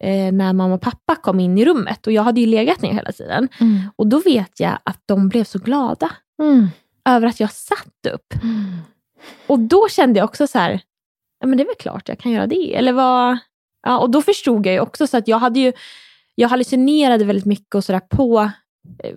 [0.02, 2.92] eh, när mamma och pappa kom in i rummet och jag hade ju legat ner
[2.92, 3.48] hela tiden.
[3.60, 3.80] Mm.
[3.96, 6.10] Och då vet jag att de blev så glada
[6.42, 6.68] mm.
[7.08, 8.34] över att jag satt upp.
[8.42, 8.78] Mm.
[9.46, 10.80] Och då kände jag också så här,
[11.40, 12.74] ja men det är väl klart jag kan göra det.
[12.74, 13.38] Eller vad?
[13.82, 15.72] Ja, och då förstod jag ju också så att jag hade ju,
[16.34, 18.50] jag hallucinerade väldigt mycket och sådär på
[18.98, 19.14] Eh,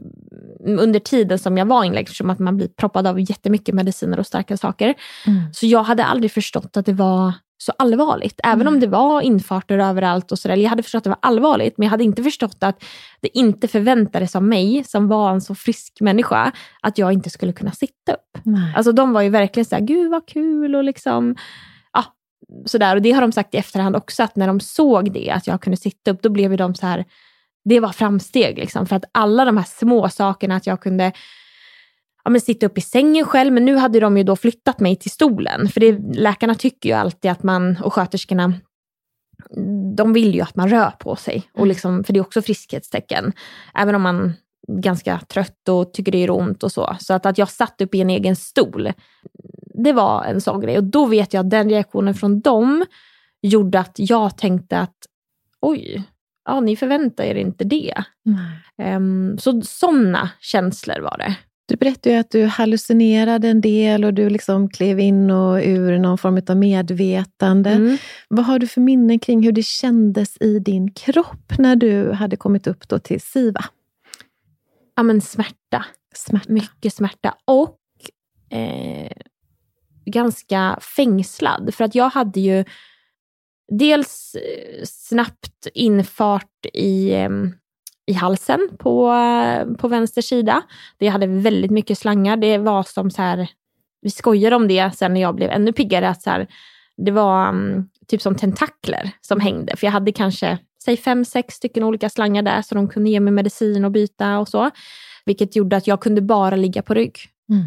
[0.59, 4.27] under tiden som jag var inlagd, eftersom att man blir proppad av jättemycket mediciner och
[4.27, 4.93] starka saker.
[5.27, 5.53] Mm.
[5.53, 7.33] Så jag hade aldrig förstått att det var
[7.65, 8.39] så allvarligt.
[8.43, 8.73] Även mm.
[8.73, 10.55] om det var infarter överallt och sådär.
[10.55, 12.83] Jag hade förstått att det var allvarligt, men jag hade inte förstått att
[13.21, 16.51] det inte förväntades av mig, som var en så frisk människa,
[16.81, 18.37] att jag inte skulle kunna sitta upp.
[18.43, 18.73] Nej.
[18.75, 21.35] Alltså de var ju verkligen såhär, gud vad kul och liksom,
[21.93, 22.03] ja,
[22.65, 22.95] sådär.
[22.95, 25.61] Och det har de sagt i efterhand också, att när de såg det, att jag
[25.61, 27.05] kunde sitta upp, då blev de så här
[27.69, 28.57] det var framsteg.
[28.57, 31.11] Liksom, för att alla de här små sakerna, att jag kunde
[32.25, 34.95] ja, men sitta upp i sängen själv, men nu hade de ju då flyttat mig
[34.95, 35.67] till stolen.
[35.67, 38.53] För det, läkarna tycker ju alltid att man, och sköterskorna,
[39.95, 41.49] de vill ju att man rör på sig.
[41.53, 41.69] Och mm.
[41.69, 43.33] liksom, för det är också friskhetstecken.
[43.73, 44.33] Även om man
[44.67, 46.95] är ganska trött och tycker det är ont och så.
[46.99, 48.91] Så att, att jag satt upp i en egen stol,
[49.83, 50.77] det var en sån grej.
[50.77, 52.85] Och då vet jag att den reaktionen från dem
[53.41, 54.97] gjorde att jag tänkte att
[55.61, 56.03] oj,
[56.45, 58.03] ja, ni förväntar er inte det.
[58.77, 61.35] Um, så sådana känslor var det.
[61.67, 65.99] Du berättade ju att du hallucinerade en del och du liksom klev in och ur
[65.99, 67.69] någon form av medvetande.
[67.69, 67.97] Mm.
[68.27, 72.37] Vad har du för minnen kring hur det kändes i din kropp när du hade
[72.37, 73.65] kommit upp då till SIVA?
[74.95, 75.85] Ja, men smärta.
[76.15, 76.53] smärta.
[76.53, 77.35] Mycket smärta.
[77.45, 77.79] Och
[78.57, 79.11] eh,
[80.05, 81.73] ganska fängslad.
[81.73, 82.65] För att jag hade ju
[83.71, 87.13] dels eh, snabbt infart i,
[88.05, 89.13] i halsen på,
[89.79, 90.61] på vänster sida.
[90.97, 92.37] Det hade väldigt mycket slangar.
[92.37, 93.47] Det var som så här
[94.01, 96.09] vi skojade om det sen när jag blev ännu piggare.
[96.09, 96.47] Att så här,
[96.97, 99.75] det var um, typ som tentakler som hängde.
[99.75, 103.19] För jag hade kanske, säg fem, sex stycken olika slangar där så de kunde ge
[103.19, 104.71] mig medicin och byta och så.
[105.25, 107.17] Vilket gjorde att jag kunde bara ligga på rygg.
[107.49, 107.65] Mm.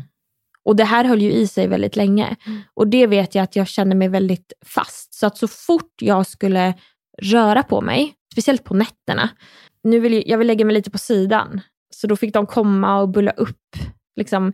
[0.65, 2.37] Och det här höll ju i sig väldigt länge.
[2.47, 2.61] Mm.
[2.75, 5.15] Och det vet jag att jag kände mig väldigt fast.
[5.15, 6.75] Så att så fort jag skulle
[7.23, 9.29] röra på mig, speciellt på nätterna,
[9.83, 11.61] nu vill jag, jag vill lägga mig lite på sidan.
[11.95, 13.77] Så då fick de komma och bulla upp.
[14.17, 14.53] Liksom,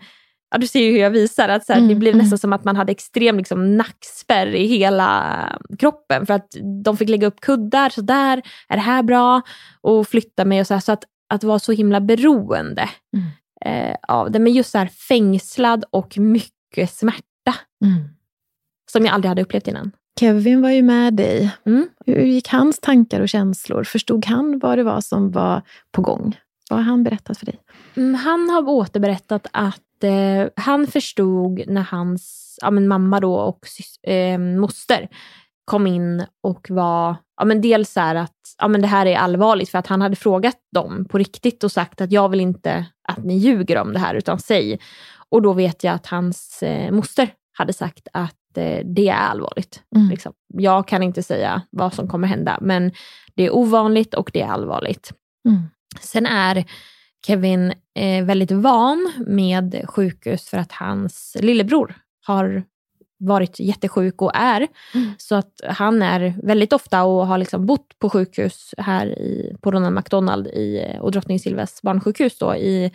[0.50, 2.22] ja, du ser ju hur jag visar, att så här, Mm, det blev mm.
[2.24, 6.26] nästan som att man hade extrem liksom, nackspärr i hela kroppen.
[6.26, 6.48] För att
[6.84, 9.42] de fick lägga upp kuddar, så där, är det här bra?
[9.80, 10.80] Och flytta mig och så här.
[10.80, 13.26] Så att, att vara så himla beroende Mm.
[13.90, 14.38] eh, av det.
[14.38, 18.08] Men just så här fängslad och mycket smärta Mm.
[18.92, 19.92] som jag aldrig hade upplevt innan.
[20.20, 21.56] Kevin var ju med dig.
[21.66, 21.88] Mm.
[22.06, 23.84] Hur gick hans tankar och känslor?
[23.84, 26.36] Förstod han vad det var som var på gång?
[26.70, 27.60] Vad har han berättat för dig?
[27.96, 33.66] Mm, han har återberättat att eh, han förstod när hans ja, men mamma då och
[34.10, 35.08] eh, moster
[35.64, 39.70] kom in och var ja, men dels så att ja, men det här är allvarligt
[39.70, 43.24] för att han hade frågat dem på riktigt och sagt att jag vill inte att
[43.24, 44.78] ni ljuger om det här utan säg.
[45.28, 49.82] Och då vet jag att hans eh, moster hade sagt att eh, det är allvarligt.
[49.96, 50.08] Mm.
[50.08, 50.32] Liksom.
[50.54, 52.92] Jag kan inte säga vad som kommer hända men
[53.34, 55.12] det är ovanligt och det är allvarligt.
[55.48, 55.62] Mm.
[56.00, 56.64] Sen är
[57.26, 61.94] Kevin eh, väldigt van med sjukhus för att hans lillebror
[62.26, 62.64] har
[63.18, 64.68] varit jättesjuk och är.
[64.94, 65.10] Mm.
[65.18, 69.70] Så att han är väldigt ofta och har liksom bott på sjukhus här i, på
[69.70, 72.92] Ronald McDonald i, och Drottning Silvias barnsjukhus då, i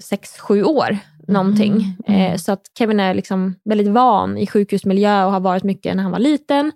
[0.00, 1.96] sex, sju år någonting.
[2.06, 2.20] Mm.
[2.32, 6.02] Eh, så att Kevin är liksom väldigt van i sjukhusmiljö och har varit mycket när
[6.02, 6.72] han var liten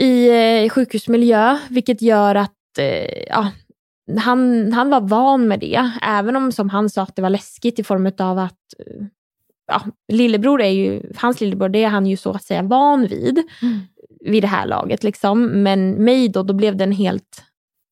[0.00, 0.28] i
[0.64, 3.50] eh, sjukhusmiljö, vilket gör att eh, ja,
[4.18, 5.90] han, han var van med det.
[6.02, 9.06] Även om som han sa att det var läskigt i form av att eh,
[9.66, 13.42] ja, lillebror är ju, hans lillebror, det är han ju så att säga van vid
[13.62, 13.80] Mm.
[14.20, 15.04] vid det här laget.
[15.04, 15.46] Liksom.
[15.46, 17.44] Men mig då, då blev det en helt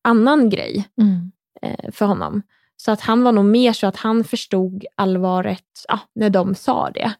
[0.03, 1.31] annan grej Mm.
[1.61, 2.41] eh, för honom.
[2.81, 6.89] Så att han var nog mer så att han förstod allvaret ja, när de sa
[6.89, 7.13] det.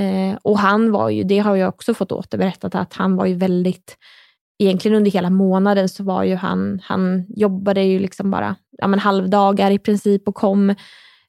[0.00, 3.34] Eh, och han var ju, det har jag också fått återberättat, att han var ju
[3.34, 3.96] väldigt,
[4.58, 8.98] egentligen under hela månaden så var ju han, han jobbade ju liksom bara ja, men
[8.98, 10.70] halvdagar i princip och kom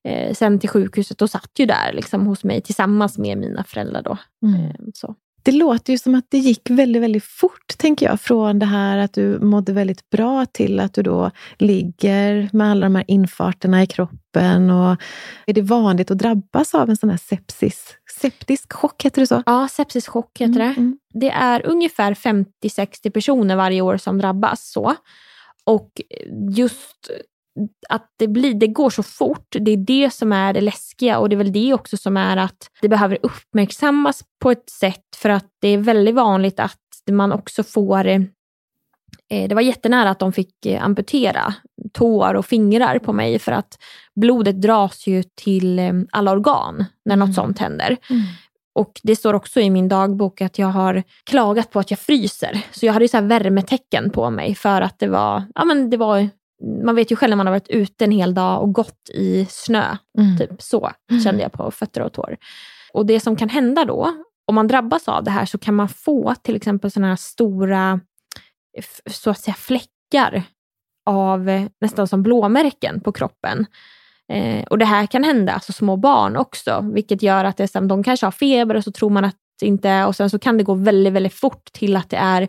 [0.03, 4.01] eh, sen till sjukhuset och satt ju där liksom hos mig tillsammans med mina föräldrar
[4.01, 4.17] då.
[4.47, 4.65] Mm.
[4.65, 5.15] Eh, så.
[5.43, 8.21] Det låter ju som att det gick väldigt, väldigt fort, tänker jag.
[8.21, 12.85] Från det här att du mådde väldigt bra till att du då ligger med alla
[12.85, 14.69] de här infarterna i kroppen.
[14.69, 15.01] Och
[15.45, 17.95] är det vanligt att drabbas av en sån här sepsis?
[18.19, 19.43] Septisk chock, heter det så?
[19.45, 20.73] Ja, sepsischock heter det.
[20.77, 20.97] Mm.
[21.13, 24.71] Det är ungefär 50-60 personer varje år som drabbas.
[24.71, 24.95] så.
[25.63, 26.01] Och
[26.55, 27.09] just
[27.89, 31.29] att det, blir, det går så fort, det är det som är det läskiga och
[31.29, 35.29] det är väl det också som är att det behöver uppmärksammas på ett sätt för
[35.29, 36.77] att det är väldigt vanligt att
[37.11, 38.21] man också får eh,
[39.29, 41.53] det var jättenära att de fick eh, amputera
[41.93, 43.77] tår och fingrar på mig för att
[44.15, 47.33] blodet dras ju till eh, alla organ när något Mm.
[47.33, 47.97] sånt händer.
[48.09, 48.21] Mm.
[48.75, 52.61] Och det står också i min dagbok att jag har klagat på att jag fryser.
[52.71, 55.97] Så jag hade så här värmetecken på mig för att det var, ja men det
[55.97, 56.29] var,
[56.83, 59.45] man vet ju själv när man har varit ute en hel dag och gått i
[59.49, 59.97] snö.
[60.17, 60.37] Mm.
[60.37, 60.91] Typ så
[61.23, 62.37] kände jag på fötter och tår.
[62.93, 64.13] Och det som kan hända då,
[64.47, 67.99] om man drabbas av det här så kan man få till exempel sådana här stora,
[69.09, 70.43] så att säga fläckar
[71.05, 73.65] av nästan som blåmärken på kroppen.
[74.31, 78.03] Eh, och det här kan hända alltså små barn också, vilket gör att det, de
[78.03, 80.57] kanske har feber och så tror man att det inte är, och sen så kan
[80.57, 82.47] det gå väldigt, väldigt fort till att det är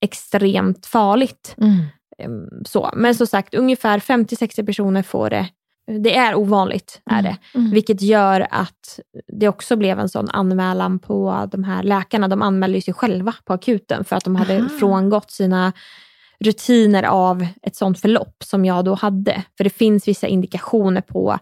[0.00, 1.54] extremt farligt.
[1.58, 1.84] Mm.
[2.18, 2.90] Ehm, Så.
[2.96, 5.48] Men som sagt, ungefär 50-60 personer får det.
[5.86, 7.36] Det är ovanligt, är det.
[7.54, 7.70] Mm.
[7.70, 9.00] Vilket gör att
[9.32, 12.28] det också blev en sån anmälan på de här läkarna.
[12.28, 14.68] De anmälde sig själva på akuten för att de hade Aha.
[14.68, 15.72] frångått sina
[16.40, 19.42] rutiner av ett sånt förlopp som jag då hade.
[19.56, 21.38] För det finns vissa indikationer på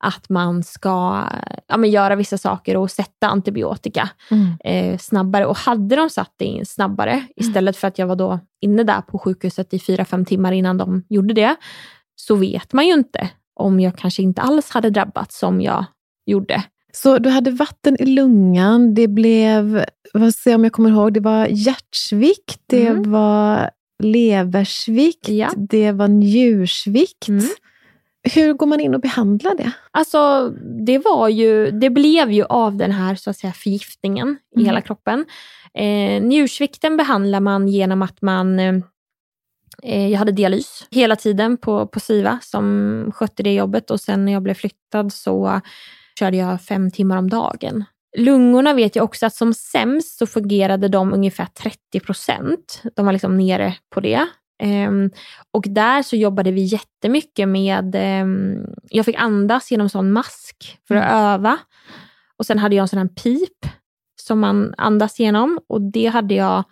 [0.00, 1.24] att man ska
[1.68, 4.48] ja, men göra vissa saker och sätta antibiotika Mm.
[4.64, 5.46] eh, snabbare.
[5.46, 9.00] Och hade de satt det in snabbare, istället för att jag var då inne där
[9.00, 11.56] på sjukhuset i fyra fem timmar innan de gjorde det,
[12.16, 15.84] så vet man ju inte om jag kanske inte alls hade drabbats som jag
[16.26, 16.62] gjorde.
[16.92, 19.84] Så du hade vatten i lungan, det blev,
[20.14, 23.10] vad jag om jag kommer ihåg, det var hjärtsvikt, det Mm.
[23.10, 23.70] var
[24.02, 25.50] leversvikt, Ja.
[25.56, 27.28] det var njursvikt.
[28.22, 29.72] Hur går man in och behandlar det?
[29.90, 30.48] Alltså,
[30.86, 34.66] det, var ju, det blev ju av den här så att säga, förgiftningen i Mm.
[34.66, 35.24] hela kroppen.
[35.74, 38.74] Eh, njursvikten behandlar man genom att man eh,
[39.82, 44.24] eh, jag hade dialys hela tiden på, på SIVA som skötte det jobbet och sen
[44.24, 45.60] när jag blev flyttad så
[46.18, 47.84] körde jag fem timmar om dagen
[48.16, 52.82] lungorna vet jag också att som sämst så fungerade de ungefär 30 procent.
[52.96, 54.26] De var liksom nere på det.
[54.62, 55.10] Um,
[55.50, 60.94] och där så jobbade vi jättemycket med, um, jag fick andas genom sån mask för
[60.94, 61.16] att mm.
[61.16, 61.58] öva.
[62.36, 63.66] Och sen hade jag en sån här pip
[64.20, 66.64] som man andas genom och det hade jag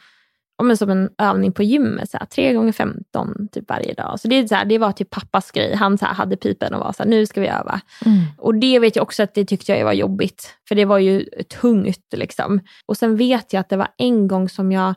[0.62, 4.20] men som en övning på gymmet, så här, 3 gånger 15 typ varje dag.
[4.20, 5.74] Så det, så här, det var typ pappas grej.
[5.74, 7.80] Han så här, hade pipen och var så här, nu ska vi öva.
[8.04, 8.18] Mm.
[8.38, 11.24] Och det vet jag också att det tyckte jag var jobbigt, för det var ju
[11.60, 12.06] tungt.
[12.12, 12.60] Liksom.
[12.86, 14.94] Och sen vet jag att det var en gång som jag,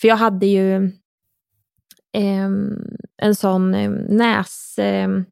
[0.00, 0.92] för jag hade ju
[2.12, 5.26] en sån eh, näsinfart,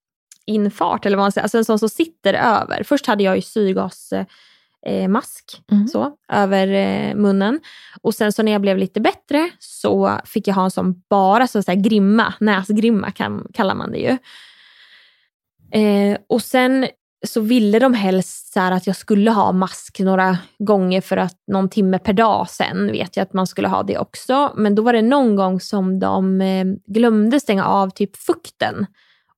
[1.05, 2.83] eh, eller vad man säger, alltså en sån som sitter över.
[2.83, 4.13] Först hade jag ju syrgas
[4.87, 5.89] eh, mask mm.
[5.89, 7.61] så, över eh, munnen.
[8.03, 11.47] Och sen så när jag blev lite bättre så fick jag ha en sån bara
[11.47, 14.19] så, så här, grimma, näsgrimma kan, kallar man det ju.
[15.81, 16.87] Eh, och sen
[17.27, 21.69] så ville de helst så att jag skulle ha mask några gånger för att någon
[21.69, 24.53] timme per dag sen vet jag att man skulle ha det också.
[24.57, 28.87] Men då var det någon gång som de eh, glömde stänga av typ fukten.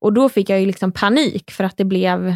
[0.01, 2.35] Och då fick jag ju liksom panik för att det blev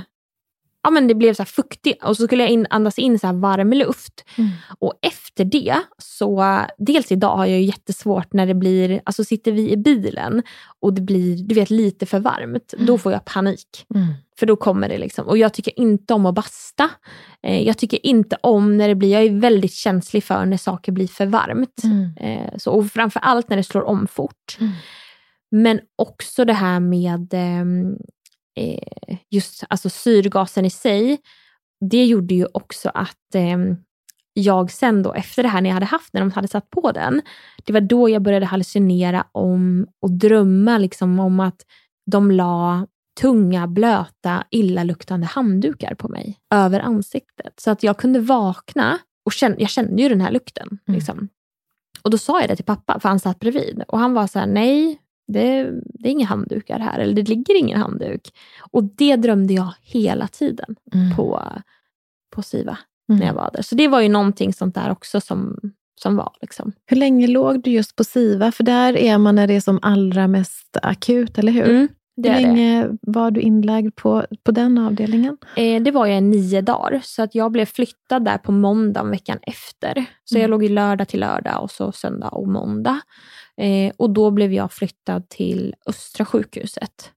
[0.82, 3.72] ja, men det blev så fuktigt och så skulle jag in, andas in så varm
[3.72, 4.24] luft.
[4.38, 4.50] Mm.
[4.78, 9.52] Och efter det, så dels idag har jag ju jättesvårt när det blir, alltså sitter
[9.52, 10.42] vi i bilen
[10.80, 12.86] och det blir du vet, lite för varmt, mm.
[12.86, 13.86] då får jag panik.
[13.94, 14.06] Mm.
[14.38, 16.90] För då kommer det liksom, och jag tycker inte om att basta.
[17.42, 20.92] Eh, jag tycker inte om när det blir, jag är väldigt känslig för när saker
[20.92, 21.84] blir för varmt.
[21.84, 22.16] Mm.
[22.16, 24.56] Eh, så, och framför allt när det slår om fort.
[24.60, 24.72] Mm.
[25.50, 27.64] Men också det här med eh,
[28.56, 31.18] eh, just alltså syrgasen i sig,
[31.90, 33.58] det gjorde ju också att eh,
[34.32, 36.92] jag sen då efter det här när jag hade haft när de hade satt på
[36.92, 37.22] den,
[37.64, 41.66] det var då jag började hallucinera om och drömma liksom om att
[42.10, 42.86] de la
[43.20, 47.60] tunga, blöta, illaluktande handdukar på mig över ansiktet.
[47.60, 50.68] Så att jag kunde vakna och känna, jag kände ju den här lukten.
[50.68, 50.98] Mm.
[50.98, 51.28] Liksom.
[52.02, 53.82] Och då sa jag det till pappa, för han satt bredvid.
[53.88, 57.58] Och han var så här, nej, det, det, är inga handdukar här, eller det ligger
[57.58, 58.34] ingen handduk.
[58.72, 61.16] Och det drömde jag hela tiden mm.
[61.16, 61.42] på,
[62.34, 63.18] på Siva mm.
[63.18, 63.62] när jag var där.
[63.62, 65.58] Så det var ju någonting sånt där också som,
[66.00, 66.32] som var.
[66.40, 66.72] Liksom.
[66.86, 68.52] Hur länge låg du just på Siva?
[68.52, 71.70] För där är man när det är som allra mest akut, eller hur?
[71.70, 72.98] Mm, hur länge det.
[73.02, 75.36] var du inlagd på, på den avdelningen?
[75.56, 79.38] Eh, det var jag nio dagar, så att jag blev flyttad där på måndagen veckan
[79.42, 80.04] efter.
[80.24, 80.50] Så jag mm.
[80.50, 83.00] låg i lördag till lördag och så söndag och måndag.
[83.56, 87.10] Eh, och då blev jag flyttad till Östra sjukhuset.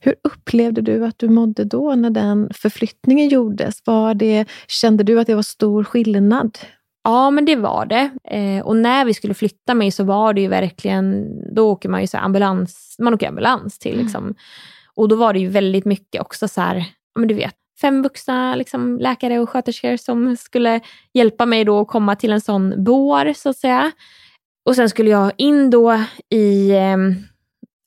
[0.00, 3.82] Hur upplevde du att du mådde då när den förflyttningen gjordes?
[3.86, 6.58] Var det, kände du att det var stor skillnad?
[7.04, 8.10] Ja, men det var det.
[8.24, 12.00] Eh, och när vi skulle flytta mig så var det ju verkligen, då åker man
[12.00, 13.92] ju så ambulans, man åker ambulans till.
[13.92, 14.04] Mm.
[14.04, 14.34] Liksom.
[14.94, 16.84] Och då var det ju väldigt mycket också så här,
[17.18, 20.80] men du vet, fem vuxna liksom, läkare och sköterskor som skulle
[21.14, 23.92] hjälpa mig då att komma till en sån bår, så att säga.
[24.64, 26.96] Och sen skulle jag in då i eh,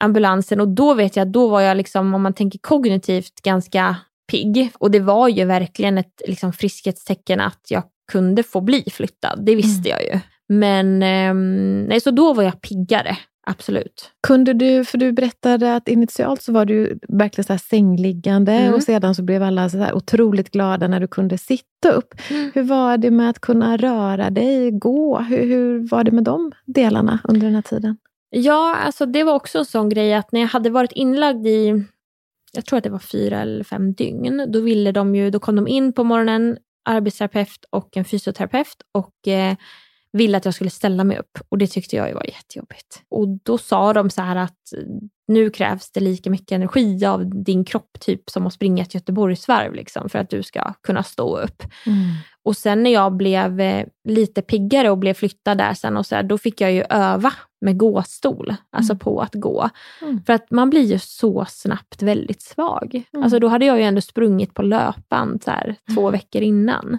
[0.03, 3.95] ambulansen och då vet jag, då var jag liksom, om man tänker kognitivt, ganska
[4.31, 4.71] pigg.
[4.79, 9.45] Och det var ju verkligen ett liksom, friskhetstecken att jag kunde få bli flyttad.
[9.45, 9.99] Det visste mm.
[9.99, 10.19] jag ju.
[10.49, 11.33] Men eh,
[11.87, 13.17] nej, så då var jag piggare.
[13.45, 14.11] Absolut.
[14.27, 18.73] Kunde du, för du berättade att initialt så var du verkligen så sängliggande mm.
[18.73, 22.13] och sedan så blev alla så här otroligt glada när du kunde sitta upp.
[22.29, 22.51] Mm.
[22.53, 25.19] Hur var det med att kunna röra dig, gå?
[25.19, 27.97] Hur, hur var det med de delarna under den här tiden?
[28.29, 31.83] Ja, alltså det var också en sån grej att när jag hade varit inlagd i,
[32.53, 35.55] jag tror att det var fyra eller fem dygn, då ville de ju, då kom
[35.55, 39.55] de in på morgonen, arbetsterapeut och en fysioterapeut och eh,
[40.13, 43.03] ville att jag skulle ställa mig upp och det tyckte jag var jättejobbigt.
[43.09, 44.83] Och då sa de så här att eh,
[45.27, 49.73] nu krävs det lika mycket energi av din kropp typ som att springa ett Göteborgsvarv
[49.73, 51.63] liksom, för att du ska kunna stå upp.
[51.85, 51.99] Mm.
[52.45, 56.15] Och sen när jag blev eh, lite piggare och blev flyttad där sen, och så
[56.15, 58.99] här, då fick jag ju öva med gåstol, alltså mm.
[58.99, 59.69] på att gå.
[60.01, 60.23] Mm.
[60.23, 63.03] För att man blir ju så snabbt väldigt svag.
[63.13, 63.23] Mm.
[63.23, 66.11] Alltså då hade jag ju ändå sprungit på löpband så här, två mm.
[66.11, 66.97] veckor innan.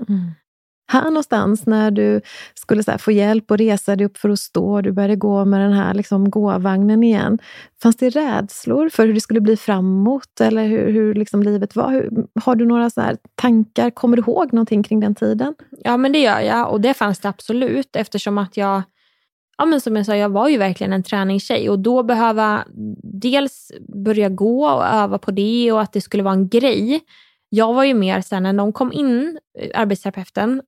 [0.86, 2.20] Här någonstans när du
[2.54, 5.60] skulle så få hjälp och resa dig upp för att stå, du började gå med
[5.60, 7.38] den här liksom gåvagnen igen.
[7.82, 11.90] Fanns det rädslor för hur det skulle bli framåt eller hur, hur liksom livet var?
[11.90, 12.10] Hur,
[12.44, 13.02] har du några så
[13.34, 13.90] tankar?
[13.90, 15.54] Kommer du ihåg någonting kring den tiden?
[15.70, 18.82] Ja, men det gör jag och det fanns det absolut eftersom att jag
[19.58, 22.64] Ja, men som jag sa, jag var ju verkligen en träningstjej och då behöva
[23.02, 23.72] dels
[24.04, 27.00] börja gå och öva på det och att det skulle vara en grej.
[27.48, 30.62] Jag var ju mer sen när de kom in, eh, arbetsterapeuten,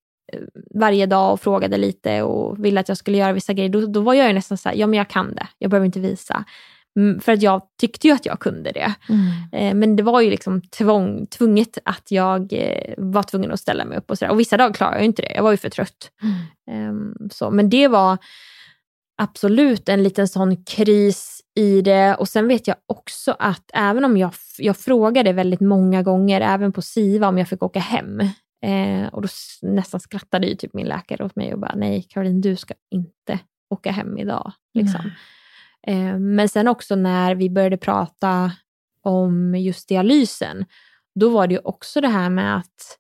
[0.74, 4.01] varje dag och frågade lite och ville att jag skulle göra vissa grejer, då, då
[4.01, 6.45] var jag ju nästan så här, ja men jag kan det, jag behöver inte visa.
[6.97, 8.95] Mm, För att jag tyckte ju att jag kunde det.
[9.53, 13.85] Eh, Men det var ju liksom tvång, tvunget att jag eh, var tvungen att ställa
[13.85, 14.11] mig upp.
[14.11, 14.33] Och, så där.
[14.33, 15.33] och vissa dagar klarade jag inte det.
[15.35, 16.11] Jag var ju för trött.
[16.70, 17.51] Ehm, så.
[17.51, 18.18] Men det var
[19.22, 22.14] absolut en liten sån kris i det.
[22.14, 26.72] Och sen vet jag också att även om jag, jag frågade väldigt många gånger, även
[26.72, 28.20] på SIVA, om jag fick åka hem.
[28.62, 29.28] Eh, och då
[29.62, 33.38] nästan skrattade ju typ min läkare åt mig och bara, nej Caroline, du ska inte
[33.70, 34.52] åka hem idag.
[34.74, 35.11] Liksom.
[35.86, 38.52] Eh, men sen också när vi började prata
[39.02, 40.64] om just dialysen,
[41.14, 42.98] då var det ju också det här med att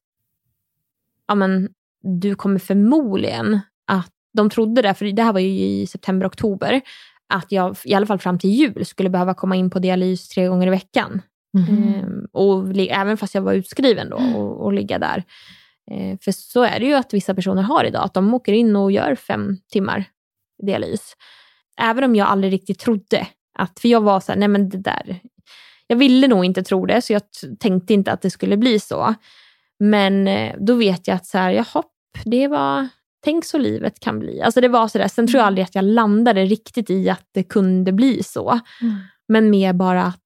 [1.28, 1.68] ja, men,
[2.02, 6.80] du kommer förmodligen att, de trodde det, för det här var ju i september, oktober,
[7.28, 10.48] att jag i alla fall fram till jul skulle behöva komma in på dialys tre
[10.48, 11.22] gånger i veckan.
[11.58, 15.24] Ehm, och även fast jag var utskriven då och, och ligga där.
[15.90, 18.76] Eh, för så är det ju att vissa personer har idag, att de åker in
[18.76, 20.04] och gör fem timmar
[20.66, 21.12] dialys.
[21.80, 23.26] Även om jag aldrig riktigt trodde
[23.58, 25.20] att, för jag var så här, nej men det där,
[25.86, 27.22] jag ville nog inte tro det, så jag
[27.58, 29.14] tänkte inte att det skulle bli så.
[29.78, 31.82] Men eh, då vet jag att så här, jaha,
[32.24, 32.88] det var,
[33.24, 34.42] tänk så livet kan bli.
[34.42, 35.08] Alltså det var så där.
[35.08, 38.60] Sen tror jag aldrig att jag landade riktigt i att det kunde bli så.
[39.28, 40.20] Men mer bara att,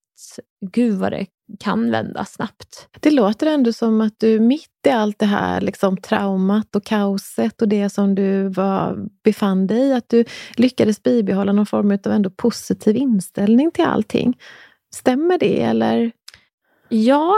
[0.67, 1.27] gud vad det
[1.59, 2.89] kan vända snabbt.
[3.01, 7.63] Det låter ändå som att du mitt i allt det här liksom, traumat och kaoset
[7.63, 10.25] och det som du var, befann dig i, att du
[10.57, 14.39] lyckades bibehålla någon form av ändå positiv inställning till allting.
[14.95, 16.13] Stämmer det eller?
[16.89, 17.37] Ja,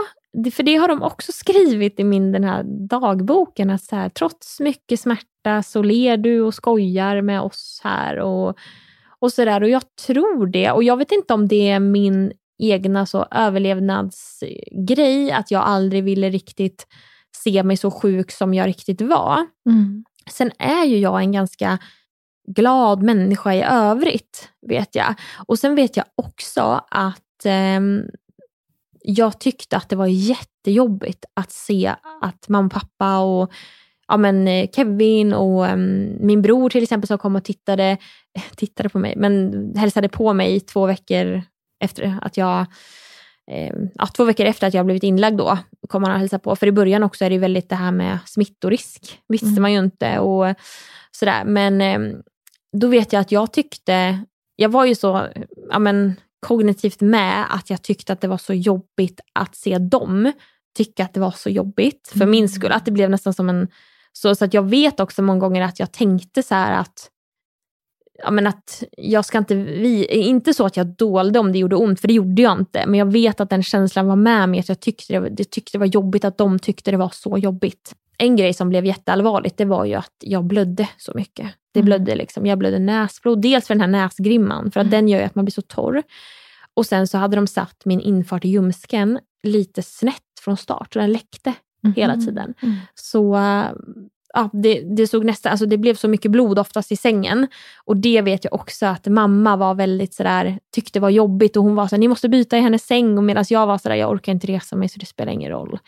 [0.53, 3.71] för det har de också skrivit i min den här dagboken.
[3.71, 8.19] Att så här, trots mycket smärta så ler du och skojar med oss här.
[8.19, 8.59] Och,
[9.19, 9.63] och, så där.
[9.63, 10.71] och jag tror det.
[10.71, 12.33] Och jag vet inte om det är min
[12.71, 15.33] egna så överlevnadsgrej.
[15.33, 16.87] Att jag aldrig ville riktigt
[17.37, 19.47] se mig så sjuk som jag riktigt var.
[20.31, 21.79] Sen är ju jag en ganska
[22.47, 25.15] glad människa i övrigt, vet jag.
[25.47, 28.03] Och sen vet jag också att ehm,
[29.03, 33.53] jag tyckte att det var jättejobbigt att se att mamma och pappa och
[34.09, 37.97] ja, men eh, Kevin och em, min bror till exempel som kom och tittade,
[38.57, 41.43] tittade på mig, men hälsade på mig två veckor
[41.83, 42.61] efter att jag
[43.51, 45.59] eh, ja, två veckor efter att jag blivit inlagd då
[45.89, 46.57] kom han och hälsade på.
[46.57, 49.21] För i början också är det väldigt det här med smittorisk.
[49.29, 50.19] visste man ju inte.
[50.19, 50.55] och
[51.13, 51.45] sådär.
[51.45, 52.19] Men eh,
[52.73, 54.25] då vet jag att jag tyckte,
[54.57, 55.29] jag var ju så
[55.71, 56.15] ja, men,
[56.47, 60.33] kognitivt med att jag tyckte att det var så jobbigt att se dem
[60.77, 62.73] tycka att det var så jobbigt för min skull.
[62.73, 63.69] Att det blev nästan som en...
[64.13, 67.11] Så, så att jag vet också många gånger att jag tänkte så här att
[68.23, 71.77] ja, men att jag ska inte, vi, inte så att jag dolde om det gjorde
[71.77, 72.87] ont, för det gjorde jag inte.
[72.87, 75.73] Men jag vet att den känslan var med mig, att jag tyckte det, jag tyckte
[75.73, 77.95] det var jobbigt att de tyckte det var så jobbigt.
[78.19, 81.51] En grej som blev jätteallvarligt, det var ju att jag blödde så mycket.
[81.75, 85.19] Det blödde liksom, jag blödde näsblod, dels för den här näsgrimman, för att den gör
[85.19, 86.03] ju att man blir så torr.
[86.75, 90.99] Och sen så hade de satt min infart i ljumsken lite snett från start, så
[90.99, 91.55] den läckte
[91.97, 92.55] hela tiden.
[92.95, 93.65] Så äh,
[94.33, 97.47] ja, det, det, såg nästan, alltså det blev så mycket blod oftast i sängen.
[97.85, 101.75] Och det vet jag också att mamma var väldigt sådär, tyckte var jobbigt och hon
[101.75, 103.19] var såhär, ni måste byta i hennes säng.
[103.19, 105.79] Och medan jag var sådär, jag orkar inte resa mig så det spelar ingen roll.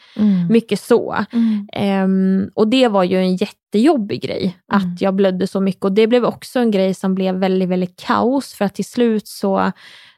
[0.51, 1.25] Mycket så.
[1.73, 5.85] Ehm, och det var ju en jättejobbig grej, att jag blödde så mycket.
[5.85, 8.55] Och det blev också en grej som blev väldigt, väldigt kaos.
[8.55, 9.73] För att till slut så,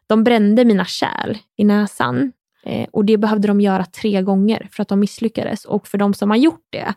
[0.07, 2.33] de brände mina kärl i näsan.
[2.67, 5.65] Eh, och det behövde de göra tre gånger för att de misslyckades.
[5.65, 6.95] Och för de som har gjort det,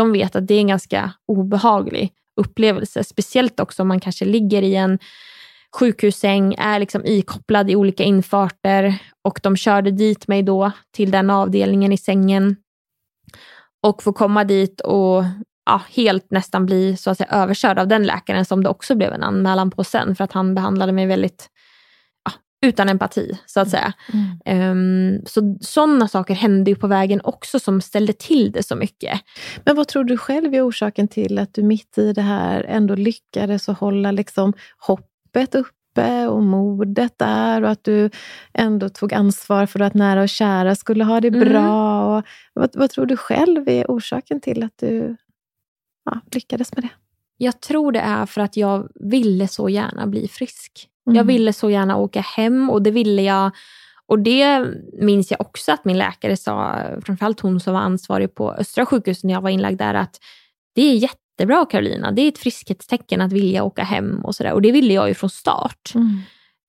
[0.00, 3.04] de vet att det är en ganska obehaglig upplevelse.
[3.04, 4.98] Speciellt också om man kanske ligger i en
[5.76, 11.30] sjukhussäng, är liksom ikopplad i olika infarter och de körde dit mig då till den
[11.30, 12.56] avdelningen i sängen
[13.82, 15.24] och får komma dit och
[15.66, 19.12] ja, helt nästan bli så att säga, överkörd av den läkaren som det också blev
[19.12, 21.48] en anmälan på sen för att han behandlade mig väldigt
[22.62, 23.92] utan empati så att säga.
[24.46, 29.20] Um, så sådana saker hände ju på vägen också som ställde till det så mycket.
[29.64, 32.94] Men vad tror du själv är orsaken till att du mitt i det här ändå
[32.94, 38.10] lyckades att hålla liksom hoppet uppe och modet där och att du
[38.54, 41.48] ändå tog ansvar för att nära och kära skulle ha det Mm.
[41.48, 42.16] bra.
[42.16, 45.16] Och vad, vad tror du själv är orsaken till att du
[46.04, 46.90] ja, lyckades med det?
[47.36, 50.86] Jag tror det är för att jag ville så gärna bli frisk.
[51.10, 51.16] Mm.
[51.16, 53.50] Jag ville så gärna åka hem och det ville jag.
[54.06, 54.66] Och det
[55.00, 59.24] minns jag också att min läkare sa, framförallt hon som var ansvarig på Östra sjukhuset
[59.24, 60.20] när jag var inlagd där, att
[60.74, 64.52] det är jättebra Carolina, det är ett friskhetstecken att vilja åka hem och sådär.
[64.52, 65.92] Och det ville jag ju från start.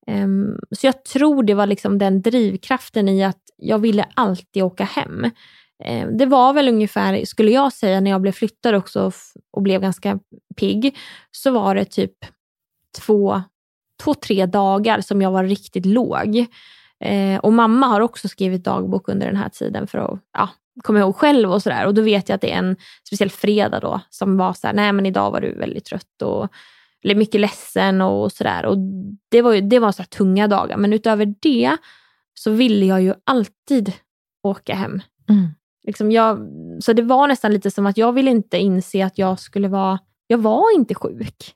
[0.07, 4.83] Ehm, så jag tror det var liksom den drivkraften i att jag ville alltid åka
[4.83, 5.29] hem.
[5.83, 9.11] Ehm, det var väl ungefär, skulle jag säga, när jag blev flyttad också
[9.51, 10.19] och blev ganska
[10.55, 10.97] pigg,
[11.31, 12.13] så var det typ
[12.99, 13.41] två,
[14.03, 16.45] två, tre dagar som jag var riktigt låg.
[16.99, 20.49] Eh, och mamma har också skrivit dagbok under den här tiden för att ja,
[20.83, 21.85] komma ihåg själv och sådär.
[21.85, 22.75] Och då vet jag att det är en
[23.07, 26.49] speciell fredag då som var så här, nej men idag var du väldigt trött och
[27.03, 28.65] eller mycket ledsen och sådär.
[28.65, 28.77] Och
[29.29, 30.77] det var, ju, det var så tunga dagar.
[30.77, 31.77] Men utöver det
[32.33, 33.93] så ville jag ju alltid
[34.43, 35.01] åka hem.
[35.29, 35.47] Mm.
[35.83, 36.39] Liksom jag,
[36.79, 39.99] så det var nästan lite som att jag ville inte inse att jag skulle vara,
[40.27, 41.55] jag var inte sjuk.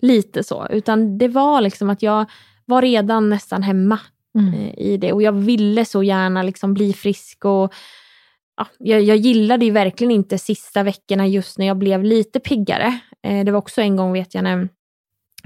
[0.00, 2.30] Lite så, utan det var liksom att jag
[2.64, 3.98] var redan nästan hemma
[4.38, 4.54] Mm.
[4.54, 5.12] eh, i det.
[5.12, 7.44] Och jag ville så gärna liksom bli frisk.
[7.44, 7.74] och
[8.56, 13.00] ja, jag, jag gillade ju verkligen inte sista veckorna just när jag blev lite piggare.
[13.22, 14.68] Eh, det var också en gång vet jag när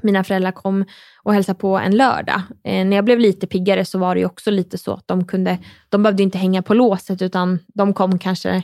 [0.03, 0.85] mina föräldrar kom
[1.23, 2.43] och hälsade på en lördag.
[2.65, 5.27] Eh, när jag blev lite piggare så var det ju också lite så att de
[5.27, 8.63] kunde, de behövde inte hänga på låset utan de kom kanske,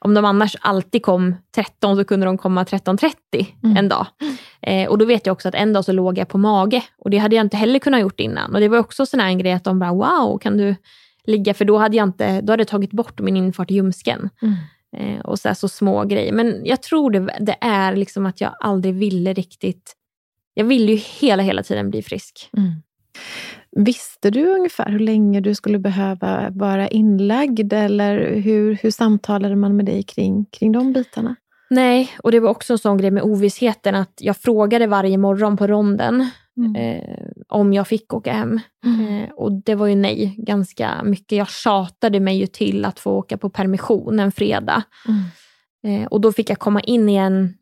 [0.00, 3.76] om de annars alltid kom 13 så kunde de komma 13.30 Mm.
[3.76, 4.06] en dag.
[4.62, 7.10] Eh, och då vet jag också att en dag så låg jag på mage och
[7.10, 8.54] det hade jag inte heller kunnat gjort innan.
[8.54, 10.74] Och det var också sån här en grej att de bara wow, kan du
[11.24, 11.54] ligga?
[11.54, 14.30] För då hade jag inte, då hade jag tagit bort min infart i ljumsken.
[14.42, 14.54] Mm.
[14.96, 16.32] Eh, och så, här, så små grejer.
[16.32, 19.94] Men jag tror det, det är liksom att jag aldrig ville riktigt...
[20.54, 22.50] Jag ville ju hela, hela tiden bli frisk.
[22.56, 22.72] Mm.
[23.76, 29.76] Visste du ungefär hur länge du skulle behöva vara inlagd eller hur, hur samtalade man
[29.76, 31.36] med dig kring, kring de bitarna?
[31.70, 35.56] Nej, och det var också en sån grej med ovissheten att jag frågade varje morgon
[35.56, 36.76] på ronden Mm.
[36.76, 38.60] eh, om jag fick åka hem.
[38.84, 41.38] Eh, och det var ju nej, ganska mycket.
[41.38, 44.82] Jag tjatade mig ju till att få åka på permission en fredag.
[45.08, 46.02] Mm.
[46.02, 47.54] Eh, och då fick jag komma in igen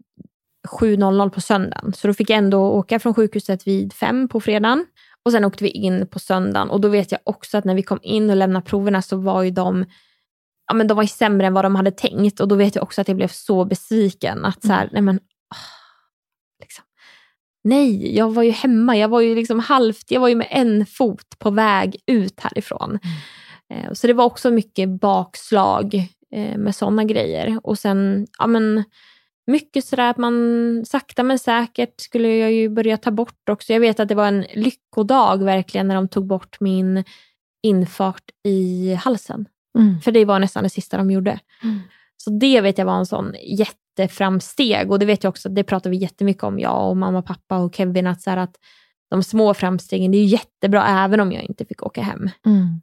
[0.80, 1.92] 7.00 på söndagen.
[1.92, 4.86] Så då fick jag ändå åka från sjukhuset vid fem på fredagen.
[5.26, 6.70] Och sen åkte vi in på söndagen.
[6.70, 9.42] Och då vet jag också att när vi kom in och lämnade proverna så var
[9.42, 9.84] ju de
[10.66, 12.82] Ja, men de var ju sämre än vad de hade tänkt och då vet jag
[12.82, 14.44] också att jag blev så besviken.
[14.44, 15.16] Att så här, nej men,
[15.54, 16.84] ah, liksom.
[17.64, 18.96] Nej, jag var ju hemma.
[18.96, 22.98] Jag var ju liksom halvt, jag var ju med en fot på väg ut härifrån.
[23.70, 25.94] Eh, så det var också mycket bakslag
[26.32, 27.60] eh, med sådana grejer.
[27.62, 28.84] Och sen, ja men,
[29.46, 33.72] mycket sådär att man sakta men säkert skulle jag ju börja ta bort också.
[33.72, 37.04] Jag vet att det var en lyckodag verkligen när de tog bort min
[37.62, 39.46] infart i halsen.
[39.78, 40.00] Mm.
[40.00, 41.40] För det var nästan det sista de gjorde.
[41.62, 41.78] Mm.
[42.16, 44.90] Så det vet jag var en sån jätteframsteg.
[44.90, 47.74] Och det vet jag också, det pratar vi jättemycket om, jag och mamma, pappa och
[47.74, 48.56] Kevin, att, så att
[49.10, 52.30] de små framstegen, det är jättebra även om jag inte fick åka hem.
[52.46, 52.80] Mm.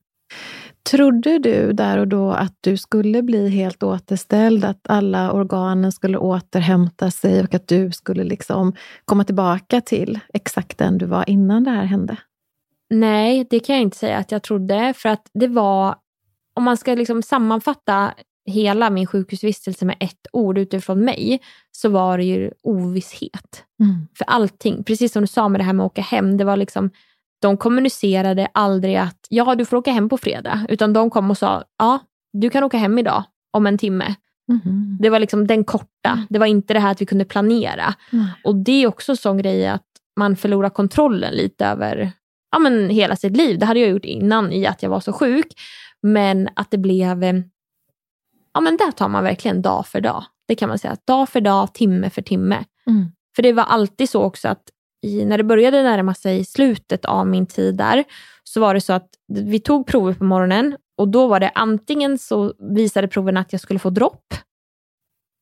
[0.91, 6.17] Trodde du där och då att du skulle bli helt återställd, att alla organen skulle
[6.17, 8.73] återhämta sig och att du skulle liksom
[9.05, 12.17] komma tillbaka till exakt den du var innan det här hände?
[12.89, 14.93] Nej, det kan jag inte säga att jag trodde.
[14.97, 15.95] För att det var,
[16.53, 18.13] om man ska liksom sammanfatta
[18.45, 23.63] hela min sjukhusvistelse med ett ord utifrån mig, så var det ju ovisshet.
[23.79, 24.07] Mm.
[24.17, 26.57] För allting, precis som du sa med det här med att åka hem, det var
[26.57, 26.89] liksom,
[27.43, 31.37] de kommunicerade aldrig att ja, du får åka hem på fredag, utan de kom och
[31.37, 31.99] sa ja,
[32.33, 34.15] du kan åka hem idag om en timme.
[34.47, 34.97] Mhm.
[34.99, 37.93] Det var liksom den korta, det var inte det här att vi kunde planera.
[38.11, 38.25] Mm.
[38.43, 39.87] Och det är också en sån grej att
[40.19, 42.11] man förlorar kontrollen lite över
[42.51, 43.59] ja, men hela sitt liv.
[43.59, 45.47] Det hade jag gjort innan i att jag var så sjuk.
[46.01, 47.33] Men att det blev, eh,
[48.53, 50.23] ja men där tar man verkligen dag för dag.
[50.47, 52.63] Det kan man säga, dag för dag, timme för timme.
[52.87, 53.05] Mm.
[53.35, 54.63] För det var alltid så också att
[55.03, 58.03] i, när det började närma sig slutet av min tid där,
[58.43, 62.17] så var det så att vi tog prover på morgonen och då var det antingen
[62.17, 64.33] så visade proverna att jag skulle få dropp,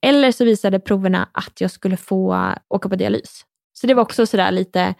[0.05, 3.45] eller så visade proverna att jag skulle få åka på dialys.
[3.73, 4.95] Så det var också sådär lite,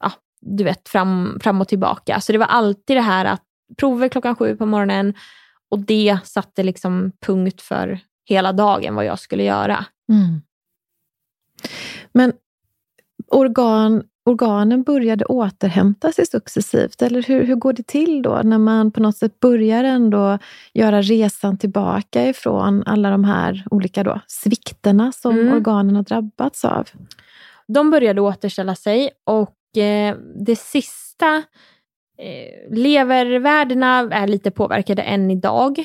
[0.00, 2.20] ja, du vet, fram, fram och tillbaka.
[2.20, 3.42] Så det var alltid det här att
[3.76, 5.14] prover klockan sju på morgonen
[5.68, 9.84] och det satte liksom punkt för hela dagen vad jag skulle göra.
[10.12, 10.42] Mm.
[12.12, 12.32] Men
[13.30, 18.92] organ, organen började återhämta sig successivt, eller hur, hur går det till då när man
[18.92, 20.38] på något sätt börjar ändå
[20.74, 25.52] göra resan tillbaka ifrån alla de här olika då, svikterna som Mm.
[25.52, 26.88] organen har drabbats av?
[27.68, 30.16] De började återställa sig och eh,
[30.46, 31.36] det sista,
[32.18, 35.78] eh, levervärdena är lite påverkade än idag.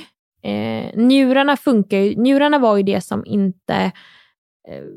[0.44, 3.92] Eh, njurarna funkar ju, njurarna var ju det som inte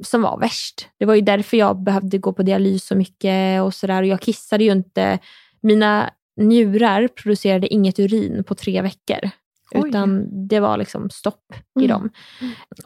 [0.02, 0.88] som var värst.
[0.98, 4.02] Det var ju därför jag behövde gå på dialys så mycket och sådär.
[4.02, 5.18] Jag kissade ju inte.
[5.60, 6.10] Mina
[6.40, 9.30] njurar producerade inget urin på tre veckor.
[9.74, 9.88] Oj.
[9.88, 11.88] Utan det var liksom stopp i Mm.
[11.88, 12.10] dem.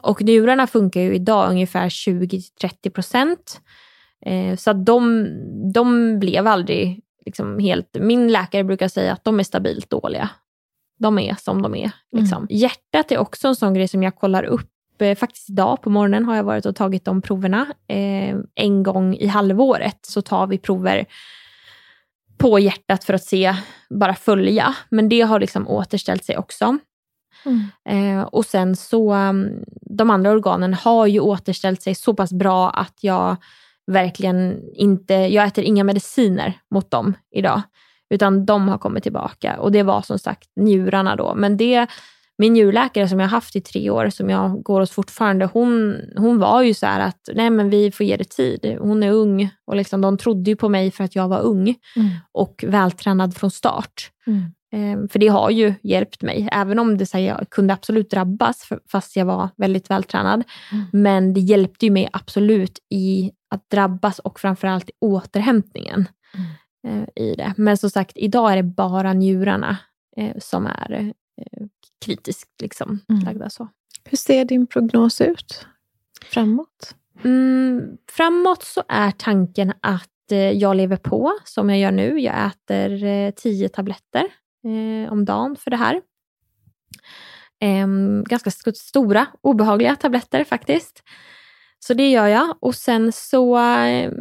[0.01, 3.61] Och njurarna funkar ju idag ungefär 20-30 procent.
[4.25, 5.27] Eh, så de,
[5.73, 7.97] de blev aldrig liksom helt...
[7.99, 10.29] Min läkare brukar säga att de är stabilt dåliga.
[10.99, 11.91] De är som de är.
[12.17, 12.47] Liksom.
[12.49, 14.70] Hjärtat är också en sån grej som jag kollar upp.
[15.01, 17.67] Eh, faktiskt idag på morgonen har jag varit och tagit de proverna.
[17.87, 21.05] Eh, en gång i halvåret så tar vi prover
[22.37, 23.55] på hjärtat för att se,
[23.89, 24.75] bara följa.
[24.89, 26.77] Men det har liksom återställt sig också.
[27.45, 28.19] Mm.
[28.19, 29.49] Eh, och sen så, um,
[29.81, 33.35] de andra organen har ju återställt sig så pass bra att jag
[33.87, 37.61] verkligen inte, jag äter inga mediciner mot dem idag.
[38.09, 41.35] Utan de har kommit tillbaka och det var som sagt njurarna då.
[41.35, 41.87] Men det,
[42.41, 46.01] min njurläkare som jag har haft i tre år, som jag går hos fortfarande, hon,
[46.15, 48.77] hon var ju så här att nej men vi får ge det tid.
[48.79, 51.75] Hon är ung och liksom, de trodde ju på mig för att jag var ung
[51.95, 52.09] mm.
[52.31, 54.11] och vältränad från start.
[54.27, 54.43] Mm.
[54.73, 58.11] Ehm, för det har ju hjälpt mig, även om det, så här, jag kunde absolut
[58.11, 60.43] drabbas fast jag var väldigt vältränad.
[60.71, 60.85] Mm.
[60.91, 67.01] Men det hjälpte ju mig absolut i att drabbas och framförallt i återhämtningen mm.
[67.03, 67.53] eh, i det.
[67.57, 69.77] Men som sagt, idag är det bara njurarna
[70.17, 71.13] eh, som är
[72.05, 73.25] kritiskt liksom, mm.
[73.25, 73.49] lagda.
[73.49, 73.67] Så.
[74.03, 75.67] Hur ser din prognos ut
[76.25, 76.95] framåt?
[77.23, 82.19] Mm, framåt så är tanken att eh, jag lever på som jag gör nu.
[82.19, 84.25] Jag äter eh, tio tabletter
[84.63, 86.01] eh, om dagen för det här.
[87.59, 87.87] Eh,
[88.25, 91.03] ganska stora, obehagliga tabletter faktiskt.
[91.79, 94.11] Så det gör jag och sen så eh,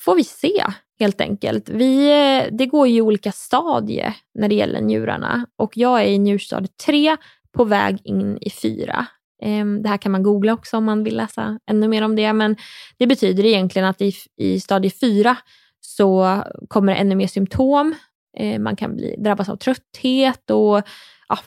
[0.00, 0.64] får vi se
[1.00, 1.68] helt enkelt.
[1.68, 6.18] Vi, eh, det går ju olika stadier när det gäller njurarna och jag är i
[6.18, 7.16] njurstadie 3
[7.52, 9.06] på väg in i 4.
[9.42, 12.32] Ehm, det här kan man googla också om man vill läsa ännu mer om det,
[12.32, 12.56] men
[12.98, 15.36] det betyder egentligen att i, i stadie 4
[15.80, 17.94] så kommer det ännu mer symptom.
[18.36, 20.82] Ehm, man kan bli, drabbas av trötthet och
[21.28, 21.38] ja,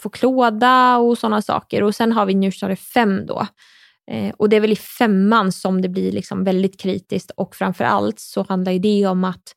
[0.00, 1.82] få klåda och sådana saker.
[1.82, 3.46] Och sen har vi njurstadie 5 då.
[4.10, 7.84] Ehm, och det är väl i femman som det blir liksom väldigt kritiskt och framför
[7.84, 9.54] allt så handlar det om att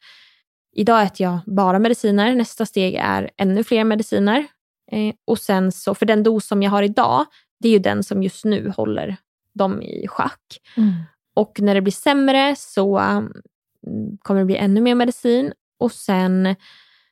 [0.75, 2.35] idag äter jag bara mediciner.
[2.35, 4.47] Nästa steg är ännu fler mediciner.
[4.91, 7.25] Eh, och sen så, för den dos som jag har idag,
[7.59, 9.17] det är ju den som just nu håller
[9.53, 10.59] dem i schack.
[10.77, 10.93] Mm.
[11.35, 13.33] Och när det blir sämre så um,
[14.19, 15.53] kommer det bli ännu mer medicin.
[15.79, 16.55] Och sen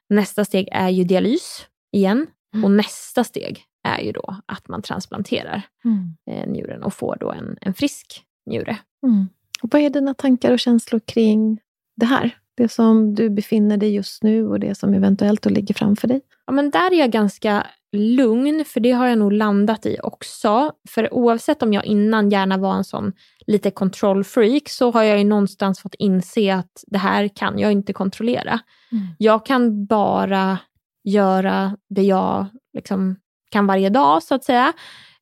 [0.09, 2.27] nästa steg är ju dialys igen.
[2.53, 2.65] Mm.
[2.65, 6.15] Och nästa steg är ju då att man transplanterar mm.
[6.31, 8.77] eh, njuren och får då en, en frisk njure.
[9.03, 9.27] Mm.
[9.63, 11.59] Och vad är dina tankar och känslor kring
[11.95, 12.37] det här?
[12.55, 16.21] Det som du befinner dig just nu och det som eventuellt ligger framför dig?
[16.45, 20.71] Ja, men där är jag ganska lugn, för det har jag nog landat i också.
[20.89, 23.13] För oavsett om jag innan gärna var en sån
[23.47, 27.93] lite kontrollfreak så har jag ju någonstans fått inse att det här kan jag inte
[27.93, 28.59] kontrollera.
[28.91, 29.07] Mm.
[29.17, 30.57] Jag kan bara
[31.03, 33.15] göra det jag liksom
[33.51, 34.73] kan varje dag så att säga.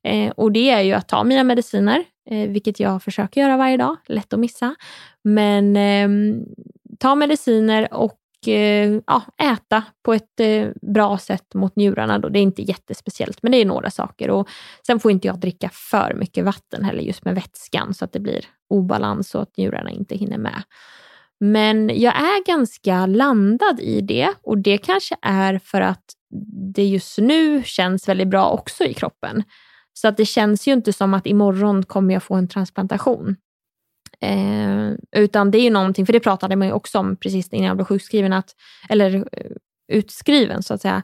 [0.04, 3.76] Eh, och det är ju att ta mina mediciner, eh, vilket jag försöker göra varje
[3.76, 3.96] dag.
[4.06, 4.74] Lätt att missa.
[5.24, 6.08] Men eh,
[6.98, 12.18] ta mediciner och eh, ja, äta på ett eh, bra sätt mot njurarna.
[12.18, 12.28] Då.
[12.28, 14.30] Det är inte jättespeciellt, men det är några saker.
[14.30, 14.48] Och
[14.86, 18.20] sen får inte jag dricka för mycket vatten heller, just med vätskan, så att det
[18.20, 20.62] blir obalans och att njurarna inte hinner med.
[21.40, 26.04] Men jag är ganska landad i det och det kanske är för att
[26.74, 29.42] det just nu känns väldigt bra också i kroppen.
[29.92, 33.36] Så att det känns ju inte som att imorgon kommer jag få en transplantation.
[34.20, 37.66] Eh, utan det är ju någonting, för det pratade man ju också om precis innan
[37.66, 38.54] jag blev sjukskriven, att,
[38.88, 39.50] eller eh,
[39.92, 41.02] utskriven så att säga,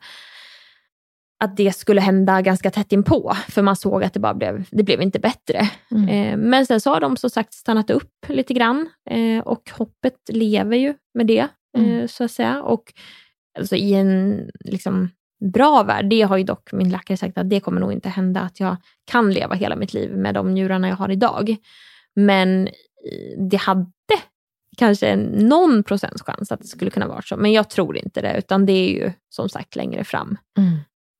[1.44, 4.82] att det skulle hända ganska tätt inpå, för man såg att det bara blev, det
[4.82, 5.70] blev inte bättre.
[5.90, 6.08] Mm.
[6.08, 10.14] Eh, men sen så har de som sagt stannat upp lite grann eh, och hoppet
[10.28, 12.08] lever ju med det, eh, mm.
[12.08, 12.62] så att säga.
[12.62, 12.92] Och
[13.58, 15.10] alltså, i en liksom,
[15.40, 18.40] bra värld, det har ju dock min läkare sagt att det kommer nog inte hända,
[18.40, 21.56] att jag kan leva hela mitt liv med de njurarna jag har idag.
[22.14, 22.68] Men
[23.50, 23.86] det hade
[24.76, 27.36] kanske någon procents chans att det skulle kunna vara så.
[27.36, 30.38] Men jag tror inte det, utan det är ju som sagt längre fram.
[30.58, 30.76] Mm.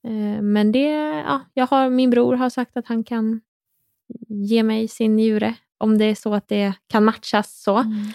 [0.07, 0.89] Eh, men det,
[1.27, 3.41] ja, jag har, min bror har sagt att han kan
[4.29, 7.77] ge mig sin njure om det är så att det kan matchas så.
[7.77, 8.07] Mm.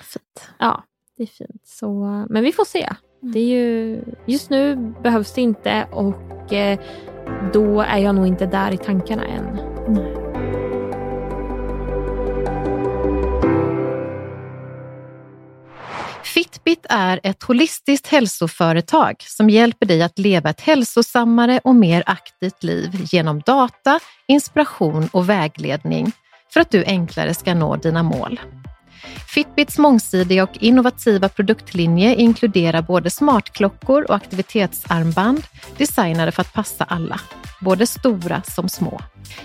[0.60, 0.84] Ja,
[1.18, 1.62] det är fint.
[1.64, 2.90] Så, men vi får se.
[3.24, 6.80] Det är ju, just nu behövs det inte och eh,
[7.54, 9.60] då är jag nog inte där i tankarna än.
[9.88, 10.16] Nej.
[16.24, 22.64] Fitbit är ett holistiskt hälsoföretag som hjälper dig att leva ett hälsosammare och mer aktivt
[22.64, 26.12] liv genom data, inspiration och vägledning
[26.54, 28.40] för att du enklare ska nå dina mål.
[29.28, 35.44] Fitbits mångsidiga och innovativa produktlinje inkluderar både smartklockor och aktivitetsarmband
[35.78, 37.20] designade för att passa alla,
[37.62, 39.02] både stora som små.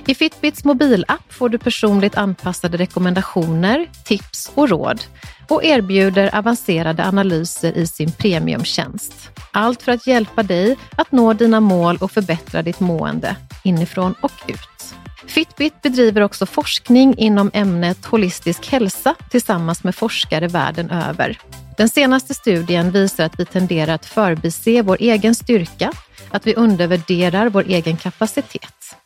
[0.07, 5.00] I Fitbits mobilapp får du personligt anpassade rekommendationer, tips och råd
[5.48, 9.30] och erbjuder avancerade analyser i sin premiumtjänst.
[9.52, 14.32] Allt för att hjälpa dig att nå dina mål och förbättra ditt mående inifrån och
[14.46, 15.05] ut.
[15.26, 21.38] Fitbit bedriver också forskning inom ämnet holistisk hälsa tillsammans med forskare världen över.
[21.76, 25.92] Den senaste studien visar att vi tenderar att förbise vår egen styrka,
[26.30, 28.96] att vi undervärderar vår egen kapacitet.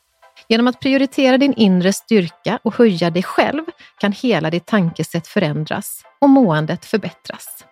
[0.49, 3.63] Genom att prioritera din inre styrka och höja dig själv
[4.01, 7.65] kan hela ditt tankesätt förändras och måendet förbättras.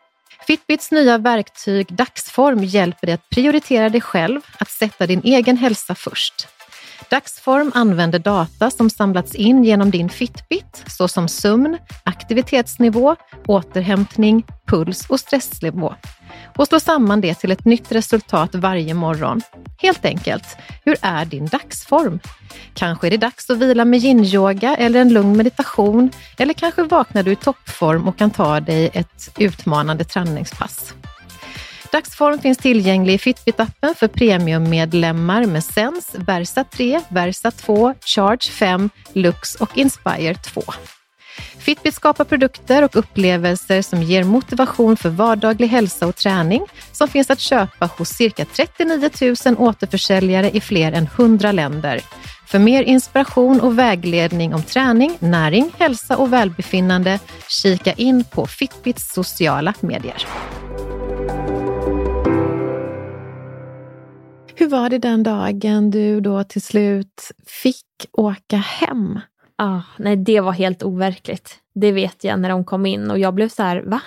[0.47, 5.95] Fitbits nya verktyg Dagsform hjälper dig att prioritera dig själv, att sätta din egen hälsa
[5.95, 6.49] först.
[7.11, 15.21] Dagsform använder data som samlats in genom din Fitbit, såsom sömn, aktivitetsnivå, återhämtning, puls och
[15.21, 15.95] stressnivå
[16.59, 19.41] och slår samman det till ett nytt resultat varje morgon.
[19.79, 22.21] Helt enkelt, hur är din dagsform?
[22.75, 27.23] Kanske är det dags att vila med yin-yoga eller en lugn meditation, eller kanske vaknar
[27.23, 30.95] du i toppform och kan ta dig ett utmanande träningspass.
[31.93, 38.91] Dagsform finns tillgänglig i Fitbit-appen för premiummedlemmar med Sense, Versa 3, Versa 2, Charge 5,
[39.13, 40.63] Lux och Inspire 2.
[41.59, 47.31] Fitbit skapar produkter och upplevelser som ger motivation för vardaglig hälsa och träning som finns
[47.31, 49.11] att köpa hos cirka 39
[49.47, 52.01] 000 återförsäljare i fler än 100 länder.
[52.47, 57.19] För mer inspiration och vägledning om träning, näring, hälsa och välbefinnande,
[57.49, 60.27] kika in på Fitbits sociala medier.
[64.59, 69.21] Hur var det den dagen du då till slut fick åka hem?
[69.57, 71.59] Ah, nej, det var helt overkligt.
[71.75, 74.01] Det vet jag när de kom in och jag blev så här, va?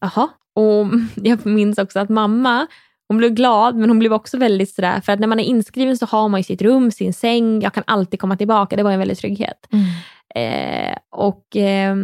[0.00, 0.28] Jaha.
[0.54, 0.86] Och
[1.26, 2.66] jag minns också att mamma,
[3.08, 5.98] hon blev glad men hon blev också väldigt sådär, för att när man är inskriven
[5.98, 8.76] så har man ju sitt rum, sin säng, jag kan alltid komma tillbaka.
[8.76, 9.68] Det var en väldig trygghet.
[9.72, 9.86] Mm.
[10.34, 11.96] Eh, och eh,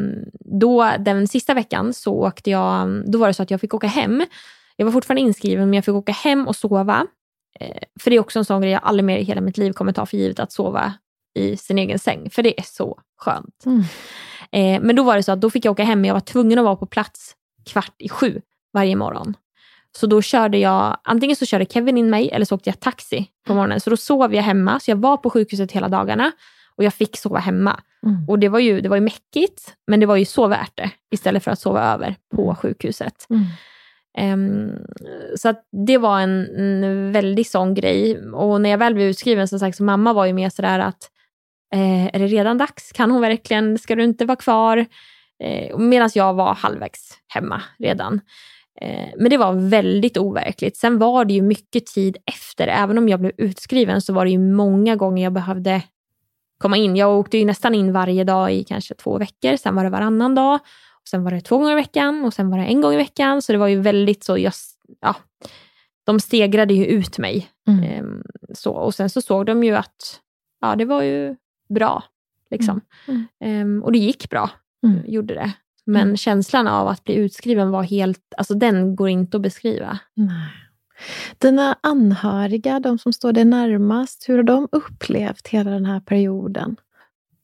[0.60, 3.86] då den sista veckan så åkte jag, då var det så att jag fick åka
[3.86, 4.24] hem.
[4.76, 7.06] Jag var fortfarande inskriven men jag fick åka hem och sova.
[7.60, 9.72] Eh, för det är också en sån grej jag aldrig mer i hela mitt liv
[9.72, 10.92] kommer ta för givet att sova
[11.34, 13.64] i sin egen säng, för det är så skönt.
[13.66, 13.80] Mm.
[14.52, 16.20] Eh, men då var det så att då fick jag åka hem, men jag var
[16.20, 19.34] tvungen att vara på plats kvart i sju varje morgon.
[19.96, 23.30] Så då körde jag, antingen så körde Kevin in mig eller så åkte jag taxi
[23.46, 23.80] på morgonen.
[23.80, 26.32] Så då sov jag hemma, så jag var på sjukhuset hela dagarna
[26.76, 27.80] och jag fick sova hemma.
[28.06, 28.28] Mm.
[28.28, 30.90] Och det var, ju, det var ju mäckigt, men det var ju så värt det
[31.10, 33.26] istället för att sova över på sjukhuset.
[33.30, 33.42] Mm.
[34.20, 34.72] Um,
[35.36, 38.18] så att det var en, en väldigt sån grej.
[38.32, 41.10] Och när jag väl blev utskriven, som sagt, så mamma var ju mer sådär att
[41.74, 42.92] Eh, är det redan dags?
[42.92, 43.78] Kan hon verkligen?
[43.78, 44.86] Ska du inte vara kvar?
[45.44, 48.20] Eh, Medan jag var halvvägs hemma redan.
[48.80, 50.76] Eh, men det var väldigt overkligt.
[50.76, 52.68] Sen var det ju mycket tid efter.
[52.68, 55.82] Även om jag blev utskriven så var det ju många gånger jag behövde
[56.58, 56.96] komma in.
[56.96, 59.56] Jag åkte ju nästan in varje dag i kanske två veckor.
[59.56, 60.58] Sen var det varannan dag.
[61.10, 63.42] Sen var det två gånger i veckan och sen var det en gång i veckan.
[63.42, 64.52] Så det var ju väldigt så, jag,
[65.00, 65.14] ja,
[66.04, 67.48] de stegrade ju ut mig.
[67.68, 67.82] Mm.
[67.84, 68.22] Ehm,
[68.54, 70.20] så, och sen så såg de ju att
[70.60, 71.36] ja, det var ju
[71.68, 72.04] bra.
[72.50, 72.80] Liksom.
[73.08, 73.66] Mm.
[73.66, 74.50] Um, och det gick bra,
[74.86, 75.00] mm.
[75.06, 75.52] gjorde det.
[75.86, 76.16] Men mm.
[76.16, 79.98] känslan av att bli utskriven var helt, alltså den går inte att beskriva.
[80.14, 80.48] Nej.
[81.38, 86.76] Dina anhöriga, de som står dig närmast, hur har de upplevt hela den här perioden?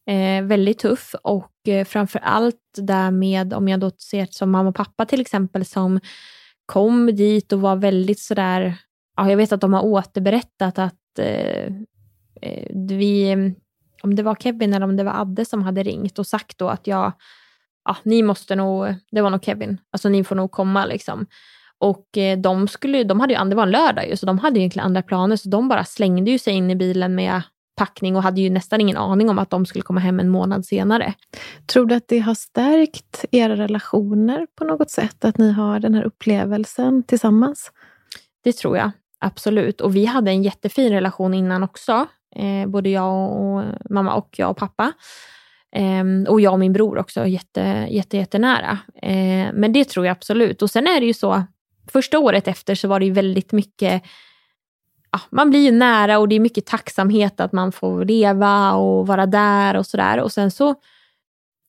[0.07, 4.69] Eh, väldigt tuff och eh, framför allt där med, om jag då ser som mamma
[4.69, 6.01] och pappa till exempel, som
[6.67, 8.75] kom dit och var väldigt sådär,
[9.17, 11.67] ja, jag vet att de har återberättat att eh,
[12.43, 13.55] eh vi
[14.03, 16.69] om det var Kevin eller om det var Adde som hade ringt och sagt då
[16.69, 17.13] att jag,
[17.85, 21.27] ja, ni måste nog, det var nog Kevin, alltså ni får nog komma liksom.
[21.79, 24.57] Och eh, de, skulle, de hade ju, det var en lördag ju, så de hade
[24.57, 27.43] ju egentligen andra planer, så de bara slängde ju sig in i bilen med
[27.77, 30.67] packning och hade ju nästan ingen aning om att de skulle komma hem en månad
[30.67, 31.15] senare.
[31.67, 35.95] Tror du att det har stärkt era relationer på något sätt, att ni har den
[35.95, 37.73] här upplevelsen tillsammans?
[38.45, 39.81] Det tror jag, absolut.
[39.81, 42.07] Och vi hade en jättefin relation innan också
[42.37, 44.93] eh, både jag och mamma och jag och pappa.
[45.77, 48.79] Eh, och jag och min bror också, jätte, jätte, jättenära.
[49.03, 50.63] Eh, men det tror jag absolut.
[50.63, 51.45] Och sen är det ju så,
[51.93, 54.03] första året efter så var det ju väldigt mycket
[55.31, 59.27] man blir ju nära och det är mycket tacksamhet att man får leva och vara
[59.27, 60.21] där och sådär.
[60.21, 60.75] Och sen så,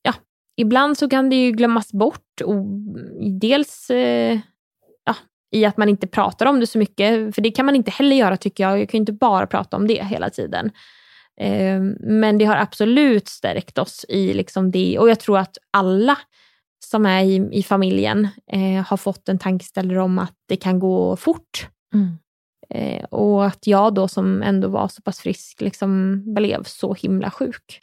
[0.02, 0.14] ja,
[0.56, 2.40] ibland så kan det ju glömmas bort.
[2.44, 2.64] Och
[3.40, 4.38] dels eh,
[5.04, 5.16] ja,
[5.50, 7.34] i att man inte pratar om det så mycket.
[7.34, 8.80] För det kan man inte heller göra tycker jag.
[8.80, 10.70] Jag kan inte bara prata om det hela tiden.
[11.40, 14.98] Eh, men det har absolut stärkt oss i liksom det.
[14.98, 16.18] Och jag tror att alla
[16.84, 21.16] som är i, i familjen eh, har fått en tankeställare om att det kan gå
[21.16, 21.68] fort.
[21.94, 22.18] Mm.
[22.70, 27.30] Eh, och att jag då som ändå var så pass frisk liksom blev så himla
[27.30, 27.80] sjuk.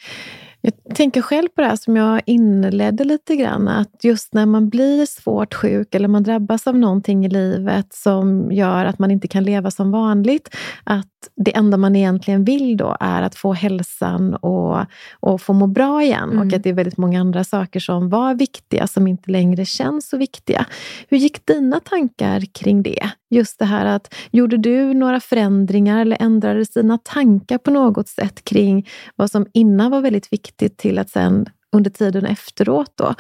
[0.62, 4.70] Jag tänker själv på det här som jag inledde lite grann, att just när man
[4.70, 9.28] blir svårt sjuk eller man drabbas av någonting i livet som gör att man inte
[9.28, 14.36] kan leva som vanligt, att det enda man egentligen vill då är att få hälsan
[14.36, 14.86] och,
[15.20, 16.32] och få må bra igen.
[16.32, 16.48] Mm.
[16.48, 20.10] Och att det är väldigt många andra saker som var viktiga som inte längre känns
[20.10, 20.66] så viktiga.
[21.10, 23.10] Hur gick dina tankar kring det?
[23.30, 28.44] Just det här att, gjorde du några förändringar eller ändrade dina tankar på något sätt
[28.44, 33.16] kring vad som innan var väldigt viktigt till att sen under tiden efteråt då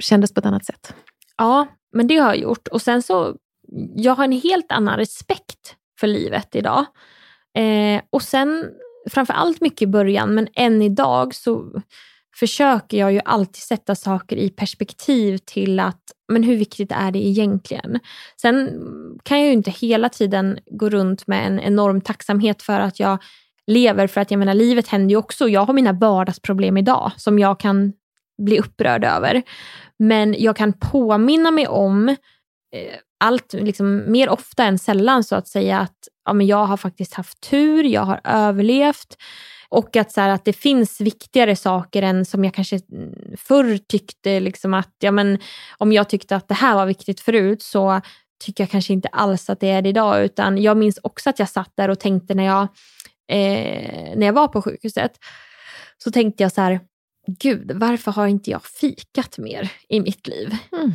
[0.00, 0.94] kändes på ett annat sätt?
[1.36, 2.68] Ja, men det har jag gjort.
[2.68, 3.36] Och sen så,
[3.96, 6.84] jag har en helt annan respekt för livet idag.
[7.58, 8.70] Eh, och sen,
[9.10, 11.82] framför allt mycket i början, men än idag så
[12.36, 16.02] försöker jag ju alltid sätta saker i perspektiv till att
[16.32, 17.98] men hur viktigt är det egentligen?
[18.42, 18.70] Sen
[19.22, 23.18] kan jag ju inte hela tiden gå runt med en enorm tacksamhet för att jag
[23.66, 25.48] lever, för att jag menar livet händer ju också.
[25.48, 27.92] Jag har mina vardagsproblem idag som jag kan
[28.42, 29.42] bli upprörd över.
[29.98, 32.16] Men jag kan påminna mig om eh,
[33.24, 37.14] allt liksom, mer ofta än sällan så att säga att ja, men jag har faktiskt
[37.14, 39.16] haft tur, jag har överlevt.
[39.68, 43.78] Och att, så här, att det finns viktigare saker än som jag kanske mm, förr
[43.78, 44.40] tyckte.
[44.40, 45.38] Liksom att, ja, men,
[45.78, 48.00] om jag tyckte att det här var viktigt förut så
[48.44, 50.24] tycker jag kanske inte alls att det är det idag.
[50.24, 52.68] Utan jag minns också att jag satt där och tänkte när jag,
[53.28, 55.12] eh, när jag var på sjukhuset.
[55.98, 56.80] Så tänkte jag så här,
[57.40, 60.56] gud varför har inte jag fikat mer i mitt liv?
[60.72, 60.92] Mm.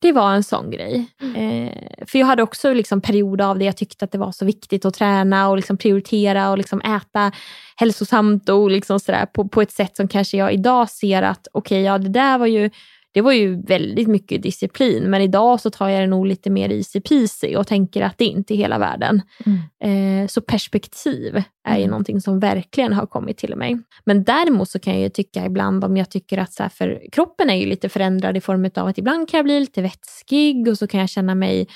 [0.00, 1.06] Det var en sån grej.
[1.20, 1.36] Mm.
[1.36, 4.44] Eh, för jag hade också liksom perioder av det jag tyckte att det var så
[4.44, 7.32] viktigt att träna och liksom prioritera och liksom äta
[7.76, 11.76] hälsosamt och liksom sådär på, på ett sätt som kanske jag idag ser att okej,
[11.76, 12.70] okay, ja det där var ju
[13.12, 16.72] det var ju väldigt mycket disciplin, men idag så tar jag det nog lite mer
[16.72, 19.22] easy peasy och tänker att det inte är hela världen.
[19.46, 20.22] Mm.
[20.22, 21.90] Eh, så perspektiv är ju mm.
[21.90, 23.78] någonting som verkligen har kommit till mig.
[24.04, 27.02] Men däremot så kan jag ju tycka ibland om jag tycker att, så här, för
[27.12, 30.68] kroppen är ju lite förändrad i form av att ibland kan jag bli lite vätskig
[30.68, 31.68] och så kan jag känna mig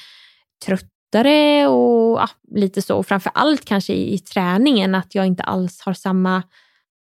[0.67, 3.03] tröttare och ja, lite så.
[3.03, 6.43] Framför allt kanske i, i träningen att jag inte alls har samma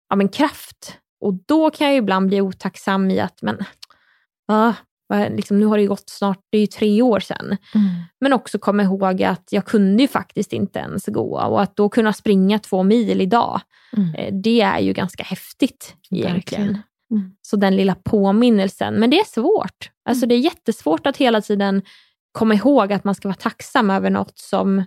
[0.09, 3.57] ja, men kraft och då kan jag ibland bli otacksam i att men
[4.47, 4.73] ah,
[5.13, 7.57] liksom, nu har det ju gått snart, det är ju tre år sedan.
[7.75, 7.87] Mm.
[8.19, 11.89] Men också komma ihåg att jag kunde ju faktiskt inte ens gå och att då
[11.89, 13.61] kunna springa två mil idag,
[13.97, 14.15] mm.
[14.15, 16.81] Eh, det är ju ganska häftigt egentligen.
[17.11, 17.31] Mm.
[17.41, 19.91] Så den lilla påminnelsen, men det är svårt.
[20.09, 20.29] Alltså mm.
[20.29, 21.81] det är jättesvårt att hela tiden
[22.31, 24.83] komma ihåg att man ska vara tacksam över något som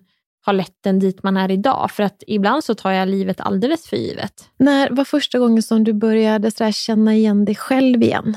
[0.46, 1.90] har lett en dit man är idag.
[1.90, 4.50] För att ibland så tar jag livet alldeles för givet.
[4.58, 8.36] När var första gången som du började så känna igen dig själv igen?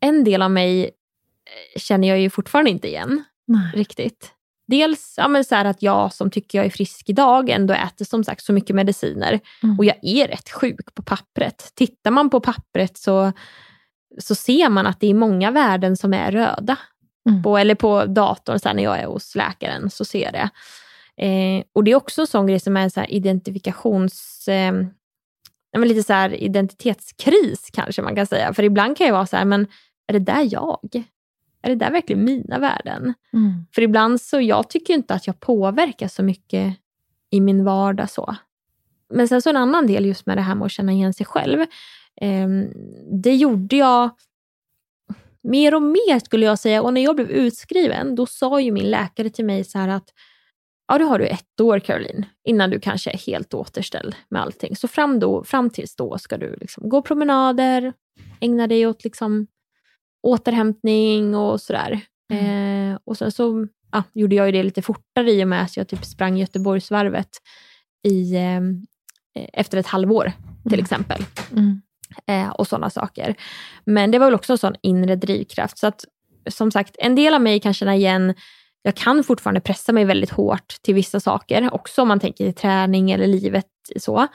[0.00, 3.72] En del av mig eh, känner jag ju fortfarande inte igen Nej.
[3.74, 4.34] riktigt.
[4.68, 8.44] Dels ja, så att jag som tycker jag är frisk idag ändå äter som sagt
[8.44, 9.40] så mycket mediciner.
[9.62, 9.78] Mm.
[9.78, 11.72] Och jag är rätt sjuk på pappret.
[11.74, 13.32] Tittar man på pappret så,
[14.18, 16.76] så ser man att det är många värden som är röda.
[17.28, 17.42] Mm.
[17.42, 20.50] På, eller på datorn så när jag är hos läkaren så ser jag det.
[21.26, 24.48] Eh, och det är också en sån grej som är en så identifikations...
[24.48, 24.72] Eh,
[25.76, 28.54] lite så identitetskris kanske man kan säga.
[28.54, 29.66] För ibland kan jag vara så här, men
[30.08, 31.04] är det där jag?
[31.62, 33.14] Är det där verkligen mina värden?
[33.32, 33.66] Mm.
[33.74, 36.76] För ibland så, jag tycker inte att jag påverkar så mycket
[37.30, 38.36] i min vardag så.
[39.14, 41.26] Men sen så en annan del just med det här med att känna igen sig
[41.26, 41.60] själv.
[42.20, 42.48] Eh,
[43.22, 44.10] det gjorde jag
[45.42, 46.82] mer och mer skulle jag säga.
[46.82, 50.12] Och när jag blev utskriven, då sa ju min läkare till mig så här att
[50.88, 54.76] ja, då har du ett år Caroline, innan du kanske är helt återställd med allting.
[54.76, 57.92] Så fram, då, fram tills då ska du liksom gå promenader,
[58.40, 59.46] ägna dig åt liksom
[60.22, 62.00] återhämtning och sådär.
[62.32, 62.92] Mm.
[62.92, 65.88] Eh, och sen så ja, gjorde jag det lite fortare i och med att jag
[65.88, 67.30] typ sprang Göteborgsvarvet
[68.08, 68.60] i, eh,
[69.52, 70.84] efter ett halvår till mm.
[70.84, 71.24] exempel.
[71.52, 71.80] Mm.
[72.26, 73.34] Eh, och sådana saker.
[73.84, 75.78] Men det var väl också en sån inre drivkraft.
[75.78, 76.04] Så att
[76.50, 78.34] som sagt, en del av mig kan känna igen
[78.88, 82.52] jag kan fortfarande pressa mig väldigt hårt till vissa saker, också om man tänker i
[82.52, 83.66] träning eller livet
[83.96, 84.26] så.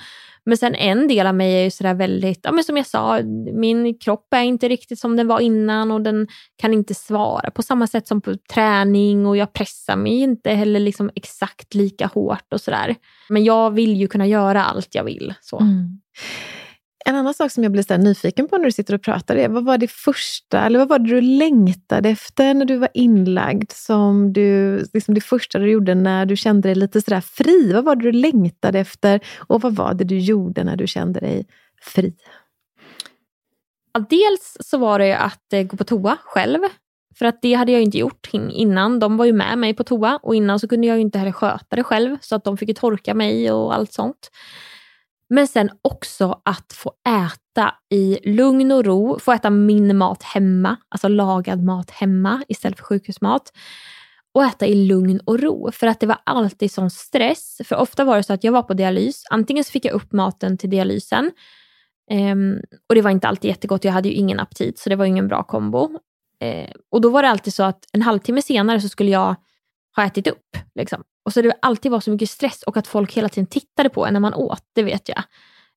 [0.45, 3.19] Men sen en del av mig är ju sådär väldigt, ja men som jag sa,
[3.53, 7.63] min kropp är inte riktigt som den var innan och den kan inte svara på
[7.63, 12.53] samma sätt som på träning och jag pressar mig inte heller liksom exakt lika hårt
[12.53, 12.95] och sådär.
[13.29, 15.33] Men jag vill ju kunna göra allt jag vill.
[15.41, 15.59] Så.
[15.59, 15.99] Mm.
[17.05, 19.49] En annan sak som jag blir så nyfiken på när du sitter och pratar är,
[19.49, 23.71] vad var det första, eller vad var det du längtade efter när du var inlagd?
[23.71, 27.73] Som du, liksom det första du gjorde när du kände dig lite sådär fri.
[27.73, 31.19] Vad var det du längtade efter och vad var det du gjorde när du kände
[31.19, 31.45] dig
[31.81, 32.13] fri?
[33.93, 36.59] Ja, dels så var det att eh, gå på toa själv.
[37.15, 38.99] För att det hade jag inte gjort innan.
[38.99, 41.75] De var ju med mig på toa och innan så kunde jag inte heller sköta
[41.75, 42.17] det själv.
[42.21, 44.29] Så att de fick torka mig och allt sånt.
[45.33, 50.77] Men sen också att få äta i lugn och ro, få äta min mat hemma,
[50.89, 53.51] alltså lagad mat hemma istället för sjukhusmat.
[54.33, 55.71] Och äta i lugn och ro.
[55.71, 57.61] För att det var alltid sån stress.
[57.65, 59.23] För ofta var det så att jag var på dialys.
[59.29, 61.31] Antingen så fick jag upp maten till dialysen.
[62.11, 63.83] Um, och det var inte alltid jättegott.
[63.83, 65.89] Jag hade ju ingen aptit så det var ingen bra kombo.
[66.43, 69.35] Uh, och då var det alltid så att en halvtimme senare så skulle jag
[69.95, 70.57] ha ätit upp.
[70.75, 71.03] Liksom.
[71.25, 74.05] Och så det alltid var så mycket stress och att folk hela tiden tittade på
[74.05, 75.23] en när man åt, det vet jag.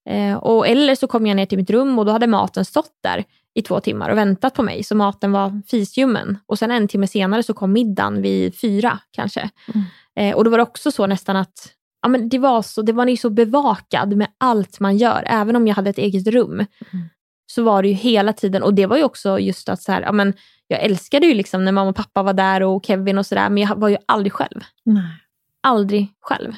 [0.08, 2.92] Eh, och eller så kom jag ner till mitt rum och då hade maten stått
[3.02, 3.24] där
[3.54, 6.38] i två timmar och väntat på mig, så maten var fisljummen.
[6.46, 9.50] Och sen en timme senare så kom middagen vid fyra kanske.
[9.74, 9.86] Mm.
[10.16, 11.72] Eh, och då var det också så nästan att
[12.02, 15.56] ja, men det var så, det var ju så bevakad med allt man gör, även
[15.56, 16.52] om jag hade ett eget rum.
[16.52, 17.08] Mm.
[17.52, 20.02] Så var det ju hela tiden, och det var ju också just att så här,
[20.02, 20.34] ja, men,
[20.66, 23.62] jag älskade ju liksom när mamma och pappa var där och Kevin och sådär, men
[23.62, 24.60] jag var ju aldrig själv.
[24.84, 25.25] Nej.
[25.66, 26.52] Aldrig själv.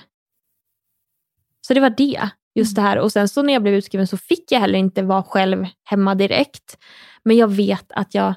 [1.67, 2.99] Så det var det, just det här.
[2.99, 6.15] Och sen så när jag blev utskriven så fick jag heller inte vara själv hemma
[6.15, 6.79] direkt.
[7.23, 8.35] Men jag vet att jag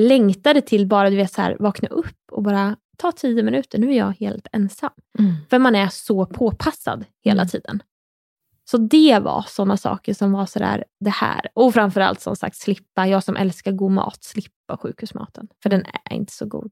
[0.00, 3.92] längtade till bara du vet, så här, vakna upp och bara ta tio minuter, nu
[3.92, 4.90] är jag helt ensam.
[5.18, 5.34] Mm.
[5.50, 7.48] För man är så påpassad hela mm.
[7.48, 7.82] tiden.
[8.72, 11.46] Så det var sådana saker som var sådär, det här.
[11.54, 15.48] Och framförallt som sagt slippa, jag som älskar god mat, slippa sjukhusmaten.
[15.62, 16.70] För den är inte så god.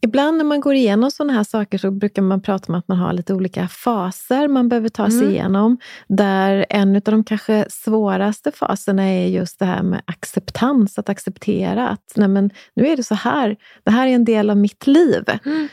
[0.00, 2.98] Ibland när man går igenom sådana här saker så brukar man prata om att man
[2.98, 5.30] har lite olika faser man behöver ta sig mm.
[5.30, 5.78] igenom.
[6.08, 11.88] Där en av de kanske svåraste faserna är just det här med acceptans, att acceptera
[11.88, 14.86] att nej men, nu är det så här, det här är en del av mitt
[14.86, 15.24] liv.
[15.44, 15.68] Mm.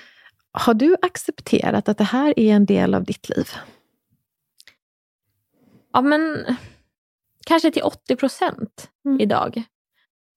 [0.51, 3.47] Har du accepterat att det här är en del av ditt liv?
[5.95, 6.45] Ja men
[7.45, 9.19] kanske till 80 procent mm.
[9.19, 9.63] idag.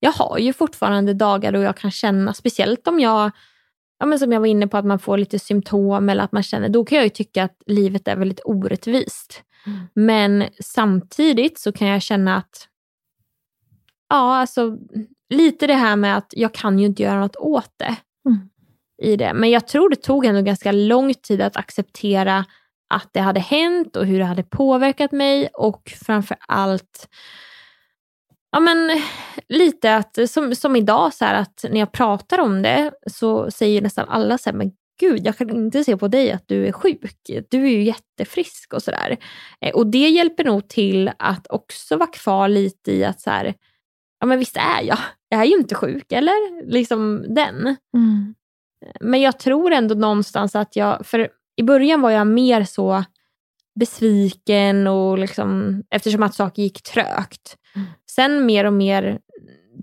[0.00, 3.30] Jag har ju fortfarande dagar då jag kan känna, speciellt om jag,
[3.98, 6.42] ja men som jag var inne på, att man får lite symptom eller att man
[6.42, 9.42] känner, då kan jag ju tycka att livet är väldigt orättvist.
[9.66, 9.78] Mm.
[9.94, 12.68] Men samtidigt så kan jag känna att,
[14.08, 14.78] ja alltså
[15.28, 17.96] lite det här med att jag kan ju inte göra något åt det.
[18.26, 18.48] Mm.
[19.02, 19.34] i det.
[19.34, 22.44] Men jag tror det tog ändå ganska lång tid att acceptera
[22.88, 27.08] att det hade hänt och hur det hade påverkat mig och framför allt
[28.50, 29.02] Ja men
[29.48, 33.82] lite att, som, som idag, så här, att när jag pratar om det så säger
[33.82, 36.72] nästan alla så här, men gud, jag kan inte se på dig att du är
[36.72, 37.16] sjuk.
[37.50, 39.16] Du är ju jättefrisk och sådär.
[39.60, 43.54] Eh, och det hjälper nog till att också vara kvar lite i att så här,
[44.20, 44.98] ja men visst är jag.
[45.28, 46.70] Jag är ju inte sjuk, eller?
[46.70, 47.76] Liksom den.
[47.94, 48.34] Mm.
[49.00, 51.28] Men jag tror ändå någonstans att jag, för
[51.58, 53.04] i början var jag mer så
[53.80, 57.56] besviken och liksom, eftersom att saker gick trögt.
[57.74, 57.88] Mm.
[58.10, 59.18] Sen mer och mer,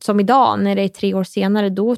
[0.01, 1.95] som idag när det är tre år senare, då,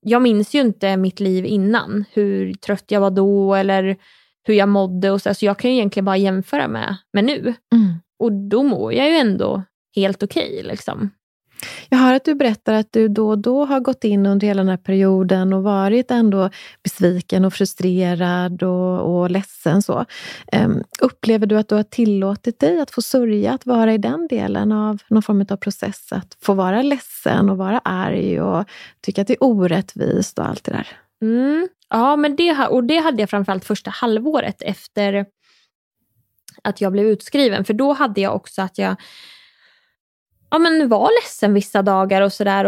[0.00, 2.04] jag minns ju inte mitt liv innan.
[2.12, 3.96] Hur trött jag var då eller
[4.42, 5.10] hur jag mådde.
[5.10, 7.54] Och så, så jag kan ju egentligen bara jämföra med, med nu.
[7.74, 7.94] Mm.
[8.18, 9.62] Och då mår jag ju ändå
[9.96, 10.50] helt okej.
[10.52, 11.10] Okay, liksom.
[11.88, 14.62] Jag hör att du berättar att du då och då har gått in under hela
[14.62, 16.50] den här perioden och varit ändå
[16.82, 19.82] besviken och frustrerad och, och ledsen.
[19.82, 20.04] Så.
[20.52, 24.28] Um, upplever du att du har tillåtit dig att få sörja, att vara i den
[24.28, 26.12] delen av någon form av process?
[26.12, 28.64] Att få vara ledsen och vara arg och
[29.00, 30.88] tycka att det är orättvist och allt det där?
[31.22, 31.68] Mm.
[31.88, 35.26] Ja, men det, och det hade jag framförallt första halvåret efter
[36.62, 37.64] att jag blev utskriven.
[37.64, 38.96] För då hade jag också att jag
[40.50, 42.64] ja, men var ledsen vissa dagar och sådär.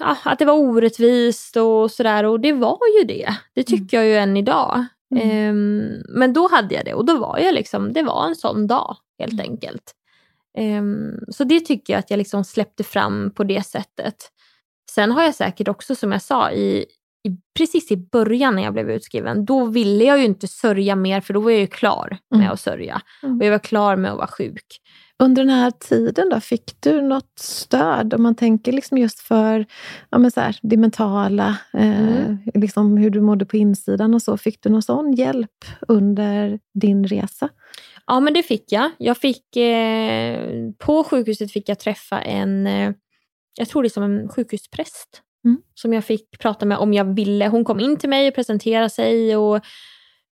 [0.00, 2.24] Ja, att det var orättvist och sådär.
[2.24, 3.36] Och det var ju det.
[3.54, 4.06] Det tycker mm.
[4.06, 4.84] jag ju än idag.
[5.16, 5.50] Mm.
[5.50, 8.66] Um, men då hade jag det och då var jag liksom, det var en sån
[8.66, 9.50] dag helt mm.
[9.50, 9.94] enkelt.
[10.58, 14.14] Um, så det tycker jag att jag liksom släppte fram på det sättet.
[14.90, 16.86] Sen har jag säkert också som jag sa i,
[17.24, 21.20] i, precis i början när jag blev utskriven, då ville jag ju inte sörja mer
[21.20, 22.52] för då var jag ju klar med mm.
[22.52, 23.00] att sörja.
[23.22, 23.38] Mm.
[23.38, 24.80] Och jag var klar med att vara sjuk.
[25.22, 28.14] Under den här tiden då, fick du något stöd?
[28.14, 29.66] Om man tänker liksom just för
[30.10, 32.38] ja, men så här, det mentala, eh, mm.
[32.54, 34.36] liksom hur du mådde på insidan och så.
[34.36, 37.48] Fick du någon sån hjälp under din resa?
[38.06, 38.90] Ja, men det fick jag.
[38.98, 42.92] jag fick, eh, på sjukhuset fick jag träffa en, eh,
[43.58, 45.58] jag tror det är som en sjukhuspräst, mm.
[45.74, 47.48] som jag fick prata med om jag ville.
[47.48, 49.60] Hon kom in till mig och presenterade sig och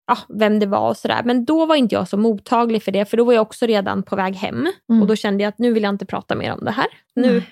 [0.07, 1.23] ja, vem det var och sådär.
[1.25, 4.03] Men då var inte jag så mottaglig för det, för då var jag också redan
[4.03, 4.67] på väg hem.
[4.89, 5.03] Mm.
[5.03, 6.87] Och då kände jag att nu vill jag inte prata mer om det här.
[7.15, 7.43] Nu,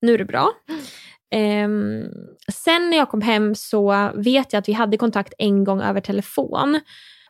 [0.00, 0.50] nu är det bra.
[1.64, 2.04] Um,
[2.52, 6.00] sen när jag kom hem så vet jag att vi hade kontakt en gång över
[6.00, 6.80] telefon.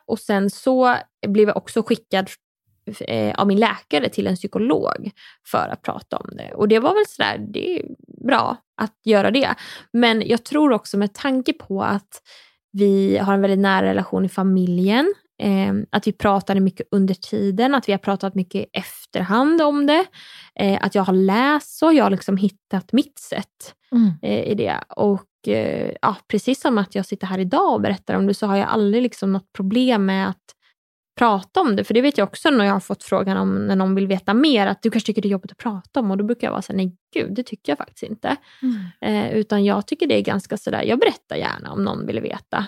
[0.05, 0.95] Och sen så
[1.27, 2.29] blev jag också skickad
[2.99, 5.11] eh, av min läkare till en psykolog
[5.47, 6.53] för att prata om det.
[6.53, 7.85] Och det var väl sådär, det är
[8.27, 9.55] bra att göra det.
[9.93, 12.21] Men jag tror också med tanke på att
[12.71, 15.13] vi har en väldigt nära relation i familjen.
[15.43, 19.85] Eh, att vi pratade mycket under tiden, att vi har pratat mycket i efterhand om
[19.87, 20.05] det.
[20.59, 24.11] Eh, att jag har läst så, jag har liksom hittat mitt sätt Mm.
[24.21, 24.83] eh, i det.
[24.95, 25.27] Och
[26.01, 28.69] ja, precis som att jag sitter här idag och berättar om det så har jag
[28.69, 30.41] aldrig liksom något problem med att
[31.21, 31.83] prata om det.
[31.83, 34.33] För det vet jag också när jag har fått frågan om när någon vill veta
[34.33, 36.51] mer, att du kanske tycker det är jobbigt att prata om och då brukar jag
[36.51, 38.35] vara såhär, nej gud det tycker jag faktiskt inte.
[39.01, 42.65] Eh, utan jag tycker det är ganska sådär, jag berättar gärna om någon vill veta.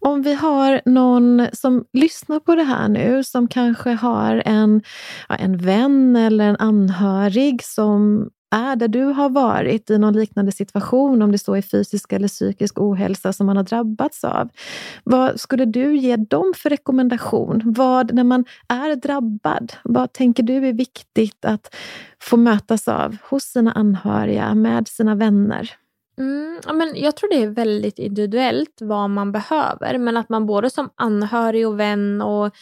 [0.00, 4.82] Om vi har någon som lyssnar på det här nu som kanske har en,
[5.28, 10.52] ja, en vän eller en anhörig som är där du har varit i någon liknande
[10.52, 14.48] situation, om det så är fysisk eller psykisk ohälsa som man har drabbats av.
[15.04, 17.62] Vad skulle du ge dem för rekommendation?
[17.64, 21.74] Vad, när man är drabbad, vad tänker du är viktigt att
[22.22, 25.70] få mötas av hos sina anhöriga, med sina vänner?
[26.18, 29.98] Mm, ja, men jag tror det är väldigt individuellt vad man behöver.
[29.98, 32.54] Men att man både som anhörig och vän och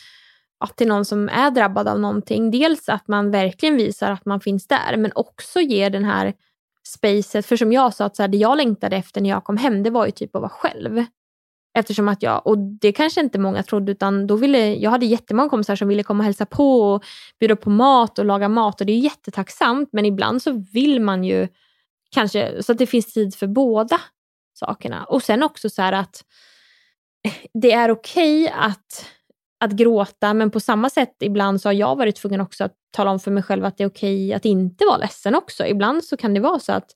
[0.76, 2.50] till någon som är drabbad av någonting.
[2.50, 6.34] Dels att man verkligen visar att man finns där men också ger den här
[6.86, 7.46] spacet.
[7.46, 9.82] För som jag sa, att så här, det jag längtade efter när jag kom hem
[9.82, 11.04] det var ju typ att vara själv.
[11.78, 15.48] Eftersom att jag, och det kanske inte många trodde, utan då ville, jag hade jättemånga
[15.48, 17.04] kompisar som ville komma och hälsa på och
[17.40, 21.24] bjuda på mat och laga mat och det är jättetacksamt men ibland så vill man
[21.24, 21.48] ju
[22.10, 24.00] kanske, så att det finns tid för båda
[24.54, 25.04] sakerna.
[25.04, 26.24] Och sen också så här att
[27.54, 29.06] det är okej okay att,
[29.60, 33.10] att gråta men på samma sätt ibland så har jag varit tvungen också att tala
[33.10, 35.66] om för mig själv att det är okej att inte vara ledsen också.
[35.66, 36.90] Ibland så kan det vara så att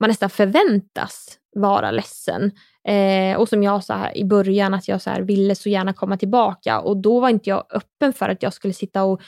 [0.00, 2.50] man nästan förväntas vara ledsen.
[2.88, 5.92] Eh, och som jag sa här i början, att jag så här ville så gärna
[5.92, 9.22] komma tillbaka och då var inte jag öppen för att jag skulle sitta och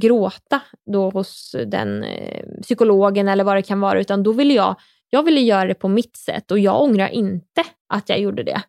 [0.00, 0.60] gråta
[0.92, 4.76] då hos den eh, psykologen eller vad det kan vara, utan då ville jag,
[5.14, 8.62] jag ville göra det på mitt sätt och jag ångrar inte att jag gjorde det.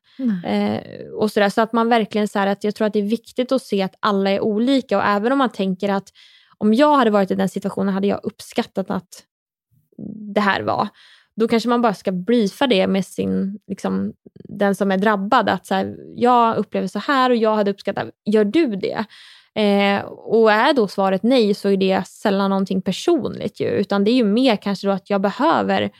[0.48, 3.00] Eh, och så, där, så att man verkligen så här, att jag tror att det
[3.00, 6.10] är viktigt att se att alla är olika och även om man tänker att
[6.58, 9.24] om jag hade varit i den situationen hade jag uppskattat att
[10.34, 10.88] det här var.
[11.36, 15.50] Då kanske man bara ska briefa det med sin, liksom, den som är drabbad.
[15.50, 19.06] Att så här, jag upplever så här och jag hade uppskattat, gör du det?
[19.56, 24.12] Eh, och är då svaret nej så är det sällan någonting personligt ju, utan det
[24.12, 25.92] är ju mer kanske då att jag behöver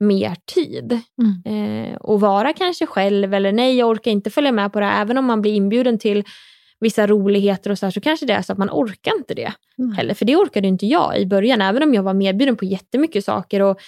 [0.00, 1.00] mer tid.
[1.44, 1.90] Mm.
[1.90, 5.02] Eh, och vara kanske själv eller nej jag orkar inte följa med på det här.
[5.02, 6.24] Även om man blir inbjuden till
[6.80, 9.52] vissa roligheter och så här, så kanske det är så att man orkar inte det
[9.78, 9.92] Mm.
[9.92, 10.14] heller.
[10.14, 13.60] För det orkade inte jag i början, även om jag var medbjuden på jättemycket saker
[13.62, 13.80] och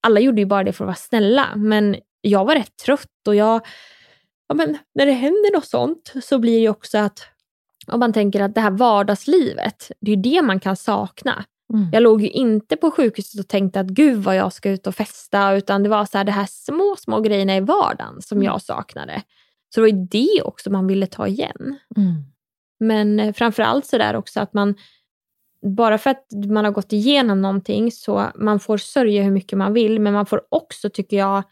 [0.00, 1.46] alla gjorde ju bara det för att vara snälla.
[1.56, 3.66] Men jag var rätt trött och jag,
[4.48, 7.26] ja, men när det händer något sånt så blir det också att
[7.86, 11.44] om man tänker att det här vardagslivet, det är ju det man kan sakna.
[11.74, 11.88] Mm.
[11.92, 14.94] Jag låg ju inte på sjukhuset och tänkte att gud vad jag ska ut och
[14.94, 18.62] festa, utan det var så här, det här små, små grejerna i vardagen som jag
[18.62, 19.22] saknade.
[19.74, 21.78] Så det var det också man ville ta igen.
[21.96, 22.24] Mm.
[22.80, 24.74] Men eh, framförallt så där också att man,
[25.62, 29.72] bara för att man har gått igenom någonting så man får sörja hur mycket man
[29.72, 31.42] vill, men man får också, tycker jag,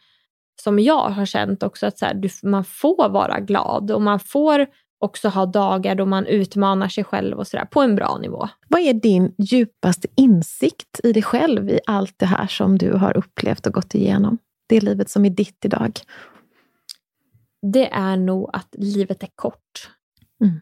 [0.62, 4.20] som jag har känt också, att så här, du, man får vara glad och man
[4.20, 4.66] får
[4.98, 8.48] också ha dagar då man utmanar sig själv och sådär på en bra nivå.
[8.68, 13.16] Vad är din djupaste insikt i dig själv i allt det här som du har
[13.16, 14.38] upplevt och gått igenom?
[14.66, 16.00] Det livet som är ditt idag.
[17.72, 19.90] Det är nog att livet är kort.
[20.40, 20.60] Mm.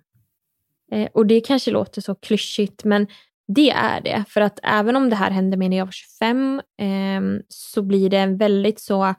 [0.93, 3.07] Eh, och det kanske låter så klyschigt, men
[3.49, 4.25] det är det.
[4.29, 8.11] För att även om det här hände mig när jag var 25 eh, så blir
[8.11, 9.15] det en väldigt så...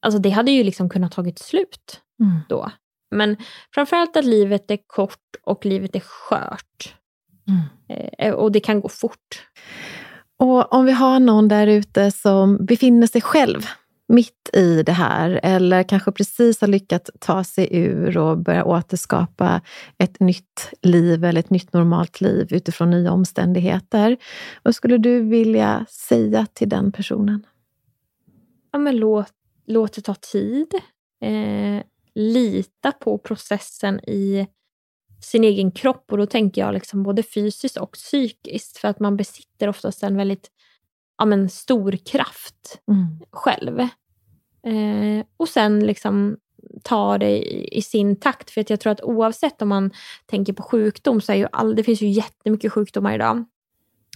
[0.00, 2.40] Alltså det hade ju liksom kunnat tagit slut Mm.
[2.48, 2.70] då.
[3.10, 3.36] Men
[3.74, 6.94] framförallt att livet är kort och livet är skört.
[7.48, 8.08] Mm.
[8.18, 9.48] Eh, och det kan gå fort.
[10.38, 13.66] Och om vi har någon där ute som befinner sig själv
[14.08, 19.60] mitt i det här eller kanske precis har lyckats ta sig ur och börja återskapa
[19.98, 24.16] ett nytt liv eller ett nytt normalt liv utifrån nya omständigheter.
[24.62, 27.46] Vad skulle du vilja säga till den personen?
[28.72, 29.32] Ja, men låt,
[29.66, 30.74] låt det ta tid.
[31.20, 31.82] Eh,
[32.18, 34.46] lita på processen i
[35.22, 39.16] sin egen kropp och då tänker jag liksom både fysiskt och psykiskt för att man
[39.16, 40.50] besitter oftast en väldigt
[41.18, 43.20] ja, men stor kraft Mm.
[43.30, 43.80] själv.
[44.66, 46.36] Eh, och sen liksom
[46.82, 48.50] ta det i, i sin takt.
[48.50, 49.90] För att jag tror att oavsett om man
[50.26, 53.44] tänker på sjukdom så är ju all, det finns ju jättemycket sjukdomar idag.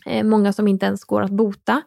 [0.07, 1.83] Eh, många som inte ens går att bota.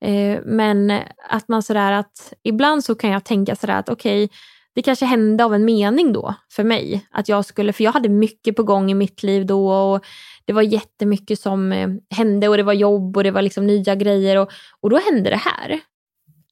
[0.00, 4.30] Eh, men att man sådär att ibland så kan jag tänka sådär att okej,
[4.78, 7.06] det kanske hände av en mening då för mig.
[7.10, 10.04] Att jag skulle, för jag hade mycket på gång i mitt liv då och
[10.44, 13.94] det var jättemycket som eh, hände och det var jobb och det var liksom nya
[13.94, 14.50] grejer och,
[14.80, 15.80] och då hände det här.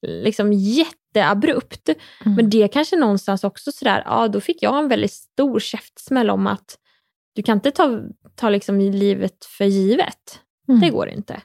[0.02, 1.88] Liksom jätteabrupt.
[1.88, 2.36] Mm.
[2.36, 6.46] Men det kanske någonstans också sådär, ja då fick jag en väldigt stor käftsmäll om
[6.46, 6.78] att
[7.34, 8.00] du kan inte ta,
[8.34, 10.40] ta liksom livet för givet.
[10.68, 10.80] Mm.
[10.80, 11.40] Det går inte.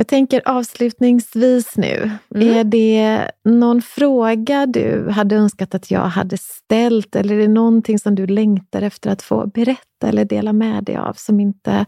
[0.00, 2.48] Jag tänker avslutningsvis nu, Mm.
[2.48, 7.98] är det någon fråga du hade önskat att jag hade ställt eller är det någonting
[7.98, 11.86] som du längtar efter att få berätta eller dela med dig av som inte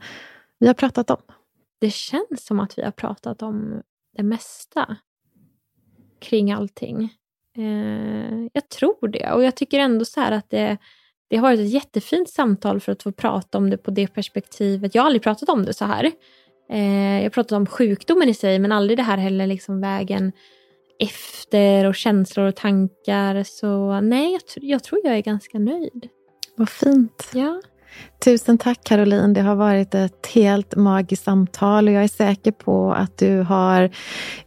[0.59, 1.23] vi har pratat om?
[1.81, 3.83] Det känns som att vi har pratat om
[4.17, 4.97] det mesta
[6.21, 7.15] kring allting.
[7.57, 10.77] Eh, jag tror det och jag tycker ändå så här att det,
[11.29, 14.95] det har varit ett jättefint samtal för att få prata om det på det perspektivet.
[14.95, 16.13] Jag har aldrig pratat om det så här.
[16.73, 20.33] Eh, jag pratat om sjukdomen i sig men aldrig det här heller liksom vägen
[20.99, 23.43] efter och känslor och tankar.
[23.43, 26.09] Så nej, jag, tr- jag tror jag är ganska nöjd.
[26.57, 27.31] Vad fint.
[27.35, 27.63] Ja.
[28.25, 29.33] Tusen tack Caroline.
[29.35, 33.91] Det har varit ett helt magiskt samtal och jag är säker på att du har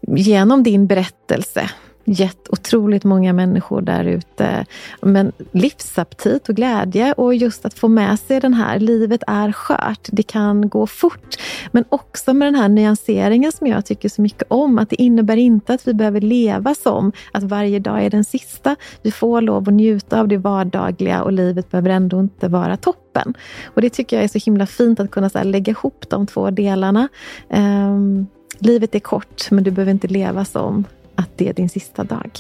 [0.02, 1.70] genom din berättelse
[2.06, 4.66] gett otroligt många människor där ute
[5.02, 10.08] men livsaptit och glädje och just att få med sig den här, livet är skört,
[10.12, 11.36] det kan gå fort.
[11.72, 15.38] Men också med den här nyanseringen som jag tycker så mycket om, att det innebär
[15.38, 18.76] inte att vi behöver leva som att varje dag är den sista.
[19.02, 23.34] Vi får lov att njuta av det vardagliga och livet behöver ändå inte vara toppen.
[23.66, 26.28] Och det tycker jag är så himla fint att kunna så här, lägga ihop de
[26.28, 27.08] två delarna.
[27.50, 28.28] Um,
[28.60, 30.86] livet är kort, men du behöver inte leva som
[31.16, 32.32] att det är din sista dag.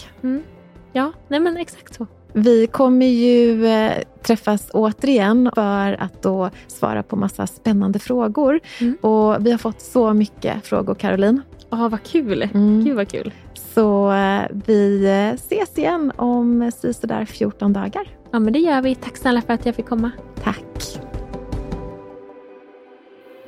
[0.94, 2.08] Ja, nej men exakt så.
[2.34, 3.94] Vi kommer ju eh,
[4.24, 8.60] träffas återigen för att då svara på massa spännande frågor.
[8.82, 8.96] Mm.
[9.02, 11.42] Och vi har fått så mycket frågor, Caroline.
[11.70, 12.42] Ja, vad kul.
[12.42, 12.84] Mm.
[12.84, 13.34] Gud vad kul.
[13.74, 18.08] Så eh, vi eh, ses igen om sådär 14 dagar.
[18.32, 18.96] Ja, men det gör vi.
[18.96, 20.12] Tack snälla för att jag fick komma.
[20.44, 21.00] Tack.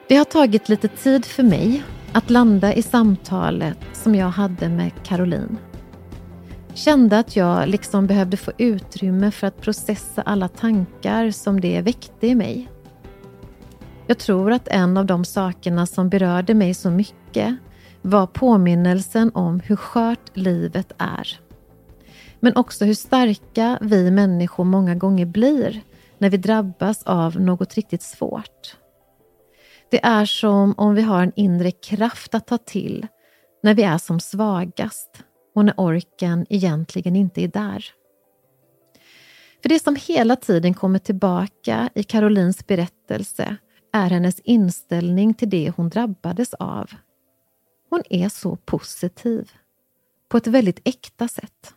[0.07, 1.83] Det har tagit lite tid för mig
[2.17, 5.57] att landa i samtalet som jag hade med Caroline.
[6.73, 12.27] Kände att jag liksom behövde få utrymme för att processa alla tankar som det väckte
[12.27, 12.69] i mig.
[14.07, 17.55] Jag tror att en av de sakerna som berörde mig så mycket
[18.01, 21.39] var påminnelsen om hur skört livet är.
[22.39, 25.81] Men också hur starka vi människor många gånger blir
[26.17, 28.77] när vi drabbas av något riktigt svårt.
[29.91, 33.07] Det är som om vi har en inre kraft att ta till
[33.63, 35.23] när vi är som svagast
[35.55, 37.85] och när orken egentligen inte är där.
[39.61, 43.57] För det som hela tiden kommer tillbaka i Carolines berättelse
[43.93, 46.91] är hennes inställning till det hon drabbades av.
[47.89, 49.51] Hon är så positiv,
[50.29, 51.73] på ett väldigt äkta sätt.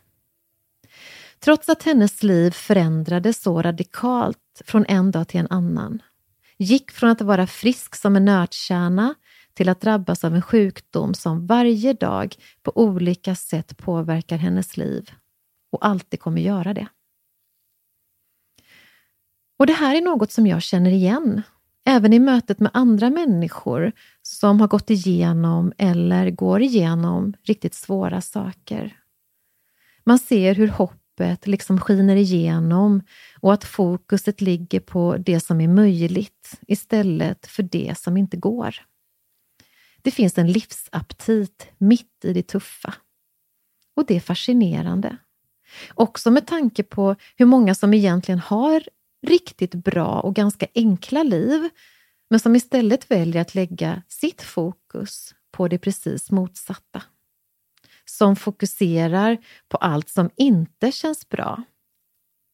[1.39, 6.01] Trots att hennes liv förändrades så radikalt från en dag till en annan,
[6.61, 9.15] gick från att vara frisk som en nötkärna
[9.53, 15.11] till att drabbas av en sjukdom som varje dag på olika sätt påverkar hennes liv
[15.71, 16.87] och alltid kommer göra det.
[19.59, 21.41] Och det här är något som jag känner igen,
[21.85, 28.21] även i mötet med andra människor som har gått igenom eller går igenom riktigt svåra
[28.21, 28.97] saker.
[30.03, 30.67] Man ser hur
[31.21, 33.01] hoppet liksom skiner igenom
[33.41, 38.75] och att fokuset ligger på det som är möjligt istället för det som inte går.
[40.01, 42.93] Det finns en livsaptit mitt i det tuffa.
[43.95, 45.17] Och det är fascinerande.
[45.95, 48.83] Också med tanke på hur många som egentligen har
[49.27, 51.69] riktigt bra och ganska enkla liv,
[52.29, 57.01] men som istället väljer att lägga sitt fokus på det precis motsatta.
[58.17, 59.37] Som fokuserar
[59.69, 61.63] på allt som inte känns bra.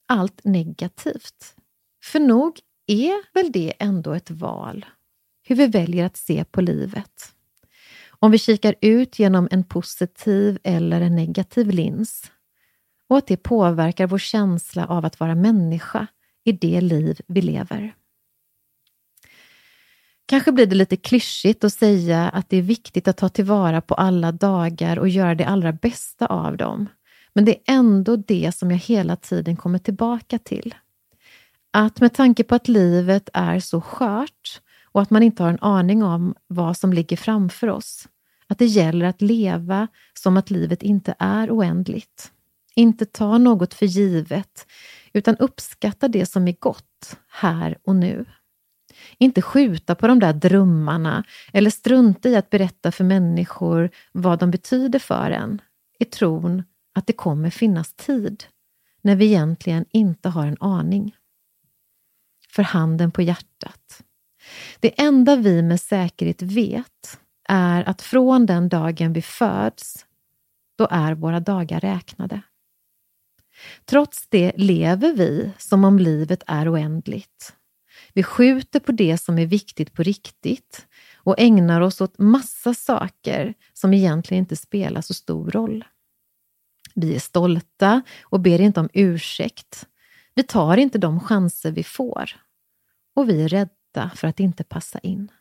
[0.08, 1.56] Allt negativt.
[2.04, 4.86] För nog är väl det ändå ett val,
[5.44, 7.34] hur vi väljer att se på livet.
[8.10, 12.32] Om vi kikar ut genom en positiv eller en negativ lins
[13.08, 16.08] och att det påverkar vår känsla av att vara människa
[16.44, 17.96] i det liv vi lever.
[20.30, 23.94] Kanske blir det lite klyschigt att säga att det är viktigt att ta tillvara på
[23.94, 26.88] alla dagar och göra det allra bästa av dem.
[27.34, 30.76] Men det är ändå det som jag hela tiden kommer tillbaka till.
[31.72, 35.60] Att med tanke på att livet är så skört och att man inte har en
[35.62, 38.08] aning om vad som ligger framför oss,
[38.48, 42.32] att det gäller att leva som att livet inte är oändligt.
[42.76, 44.68] Inte ta något för givet,
[45.14, 48.26] utan uppskatta det som är gott här och nu.
[49.20, 51.24] Inte skjuta på de där drömmarna
[51.54, 55.62] eller strunta i att berätta för människor vad de betyder för en,
[56.00, 56.64] i tron
[56.96, 58.44] att det kommer finnas tid,
[59.02, 61.16] när vi egentligen inte har en aning.
[62.50, 64.04] För handen på hjärtat.
[64.80, 67.20] Det enda vi med säkerhet vet
[67.50, 70.06] är att från den dagen vi föds
[70.78, 72.42] då är våra dagar räknade.
[73.86, 77.56] Trots det lever vi som om livet är oändligt.
[78.18, 83.54] Vi skjuter på det som är viktigt på riktigt och ägnar oss åt massa saker
[83.74, 85.86] som egentligen inte spelar så stor roll.
[86.96, 89.88] Vi är stolta och ber inte om ursäkt.
[90.36, 92.30] Vi tar inte de chanser vi får.
[93.16, 95.32] Och vi är rädda för att inte passa in.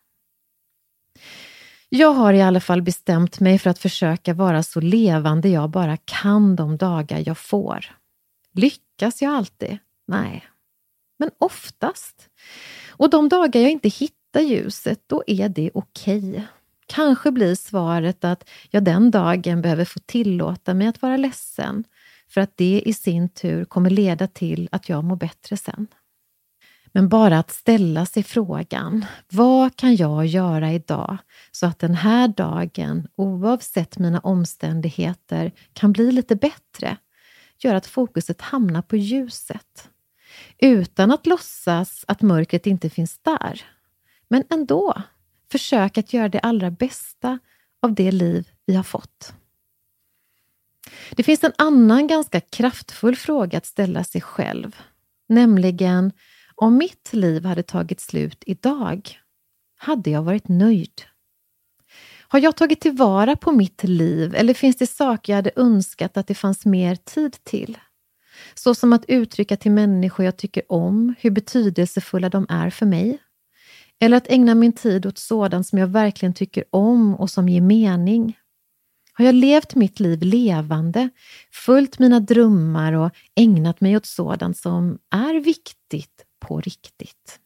[1.88, 5.96] Jag har i alla fall bestämt mig för att försöka vara så levande jag bara
[5.96, 7.96] kan de dagar jag får.
[8.52, 9.78] Lyckas jag alltid?
[10.06, 10.44] Nej.
[11.16, 12.28] Men oftast.
[12.90, 16.30] Och de dagar jag inte hittar ljuset, då är det okej.
[16.30, 16.42] Okay.
[16.86, 21.84] Kanske blir svaret att jag den dagen behöver få tillåta mig att vara ledsen,
[22.28, 25.86] för att det i sin tur kommer leda till att jag mår bättre sen.
[26.92, 31.16] Men bara att ställa sig frågan, vad kan jag göra idag
[31.52, 36.96] så att den här dagen, oavsett mina omständigheter, kan bli lite bättre,
[37.58, 39.88] gör att fokuset hamnar på ljuset.
[40.58, 43.64] Utan att låtsas att mörkret inte finns där.
[44.28, 45.02] Men ändå,
[45.52, 47.38] försök att göra det allra bästa
[47.82, 49.34] av det liv vi har fått.
[51.10, 54.76] Det finns en annan ganska kraftfull fråga att ställa sig själv,
[55.28, 56.12] nämligen
[56.54, 59.18] om mitt liv hade tagit slut idag,
[59.76, 61.02] hade jag varit nöjd?
[62.28, 66.26] Har jag tagit tillvara på mitt liv eller finns det saker jag hade önskat att
[66.26, 67.78] det fanns mer tid till?
[68.58, 73.18] Så som att uttrycka till människor jag tycker om hur betydelsefulla de är för mig.
[74.00, 77.60] Eller att ägna min tid åt sådant som jag verkligen tycker om och som ger
[77.60, 78.38] mening.
[79.12, 81.08] Har jag levt mitt liv levande,
[81.52, 87.40] följt mina drömmar och ägnat mig åt sådant som är viktigt på riktigt?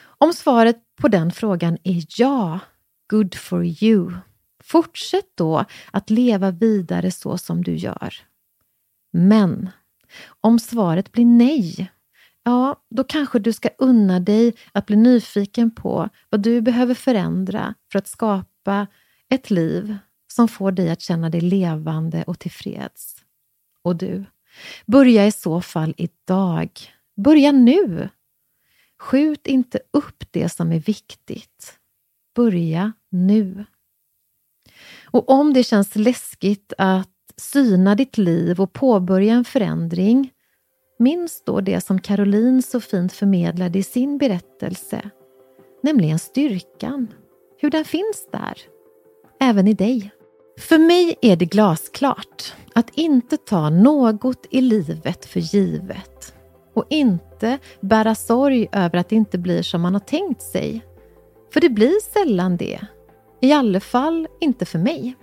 [0.00, 2.60] Om svaret på den frågan är ja,
[3.10, 4.12] good for you.
[4.62, 8.14] Fortsätt då att leva vidare så som du gör.
[9.12, 9.70] Men
[10.40, 11.92] om svaret blir nej,
[12.44, 17.74] ja, då kanske du ska unna dig att bli nyfiken på vad du behöver förändra
[17.92, 18.86] för att skapa
[19.28, 19.96] ett liv
[20.32, 23.24] som får dig att känna dig levande och tillfreds.
[23.82, 24.24] Och du,
[24.86, 26.70] börja i så fall idag.
[27.16, 28.08] Börja nu!
[28.98, 31.78] Skjut inte upp det som är viktigt.
[32.34, 33.64] Börja nu.
[35.04, 40.30] Och om det känns läskigt att syna ditt liv och påbörja en förändring,
[40.98, 45.10] minns då det som Caroline så fint förmedlade i sin berättelse,
[45.82, 47.08] nämligen styrkan,
[47.58, 48.58] hur den finns där,
[49.40, 50.10] även i dig.
[50.58, 56.34] För mig är det glasklart att inte ta något i livet för givet
[56.74, 60.84] och inte bära sorg över att det inte blir som man har tänkt sig.
[61.52, 62.80] För det blir sällan det.
[63.40, 65.14] I alla fall inte för mig.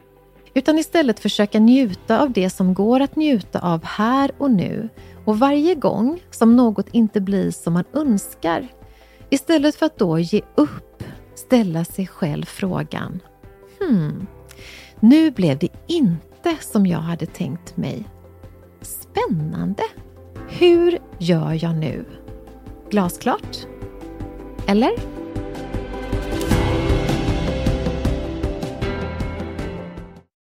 [0.54, 4.90] Utan istället försöka njuta av det som går att njuta av här och nu.
[5.26, 8.68] Och varje gång som något inte blir som man önskar,
[9.30, 11.04] istället för att då ge upp,
[11.36, 13.20] ställa sig själv frågan.
[13.80, 14.28] Hmm,
[15.00, 18.04] nu blev det inte som jag hade tänkt mig.
[18.82, 19.84] Spännande!
[20.50, 22.06] Hur gör jag nu?
[22.90, 23.58] Glasklart?
[24.68, 25.21] Eller?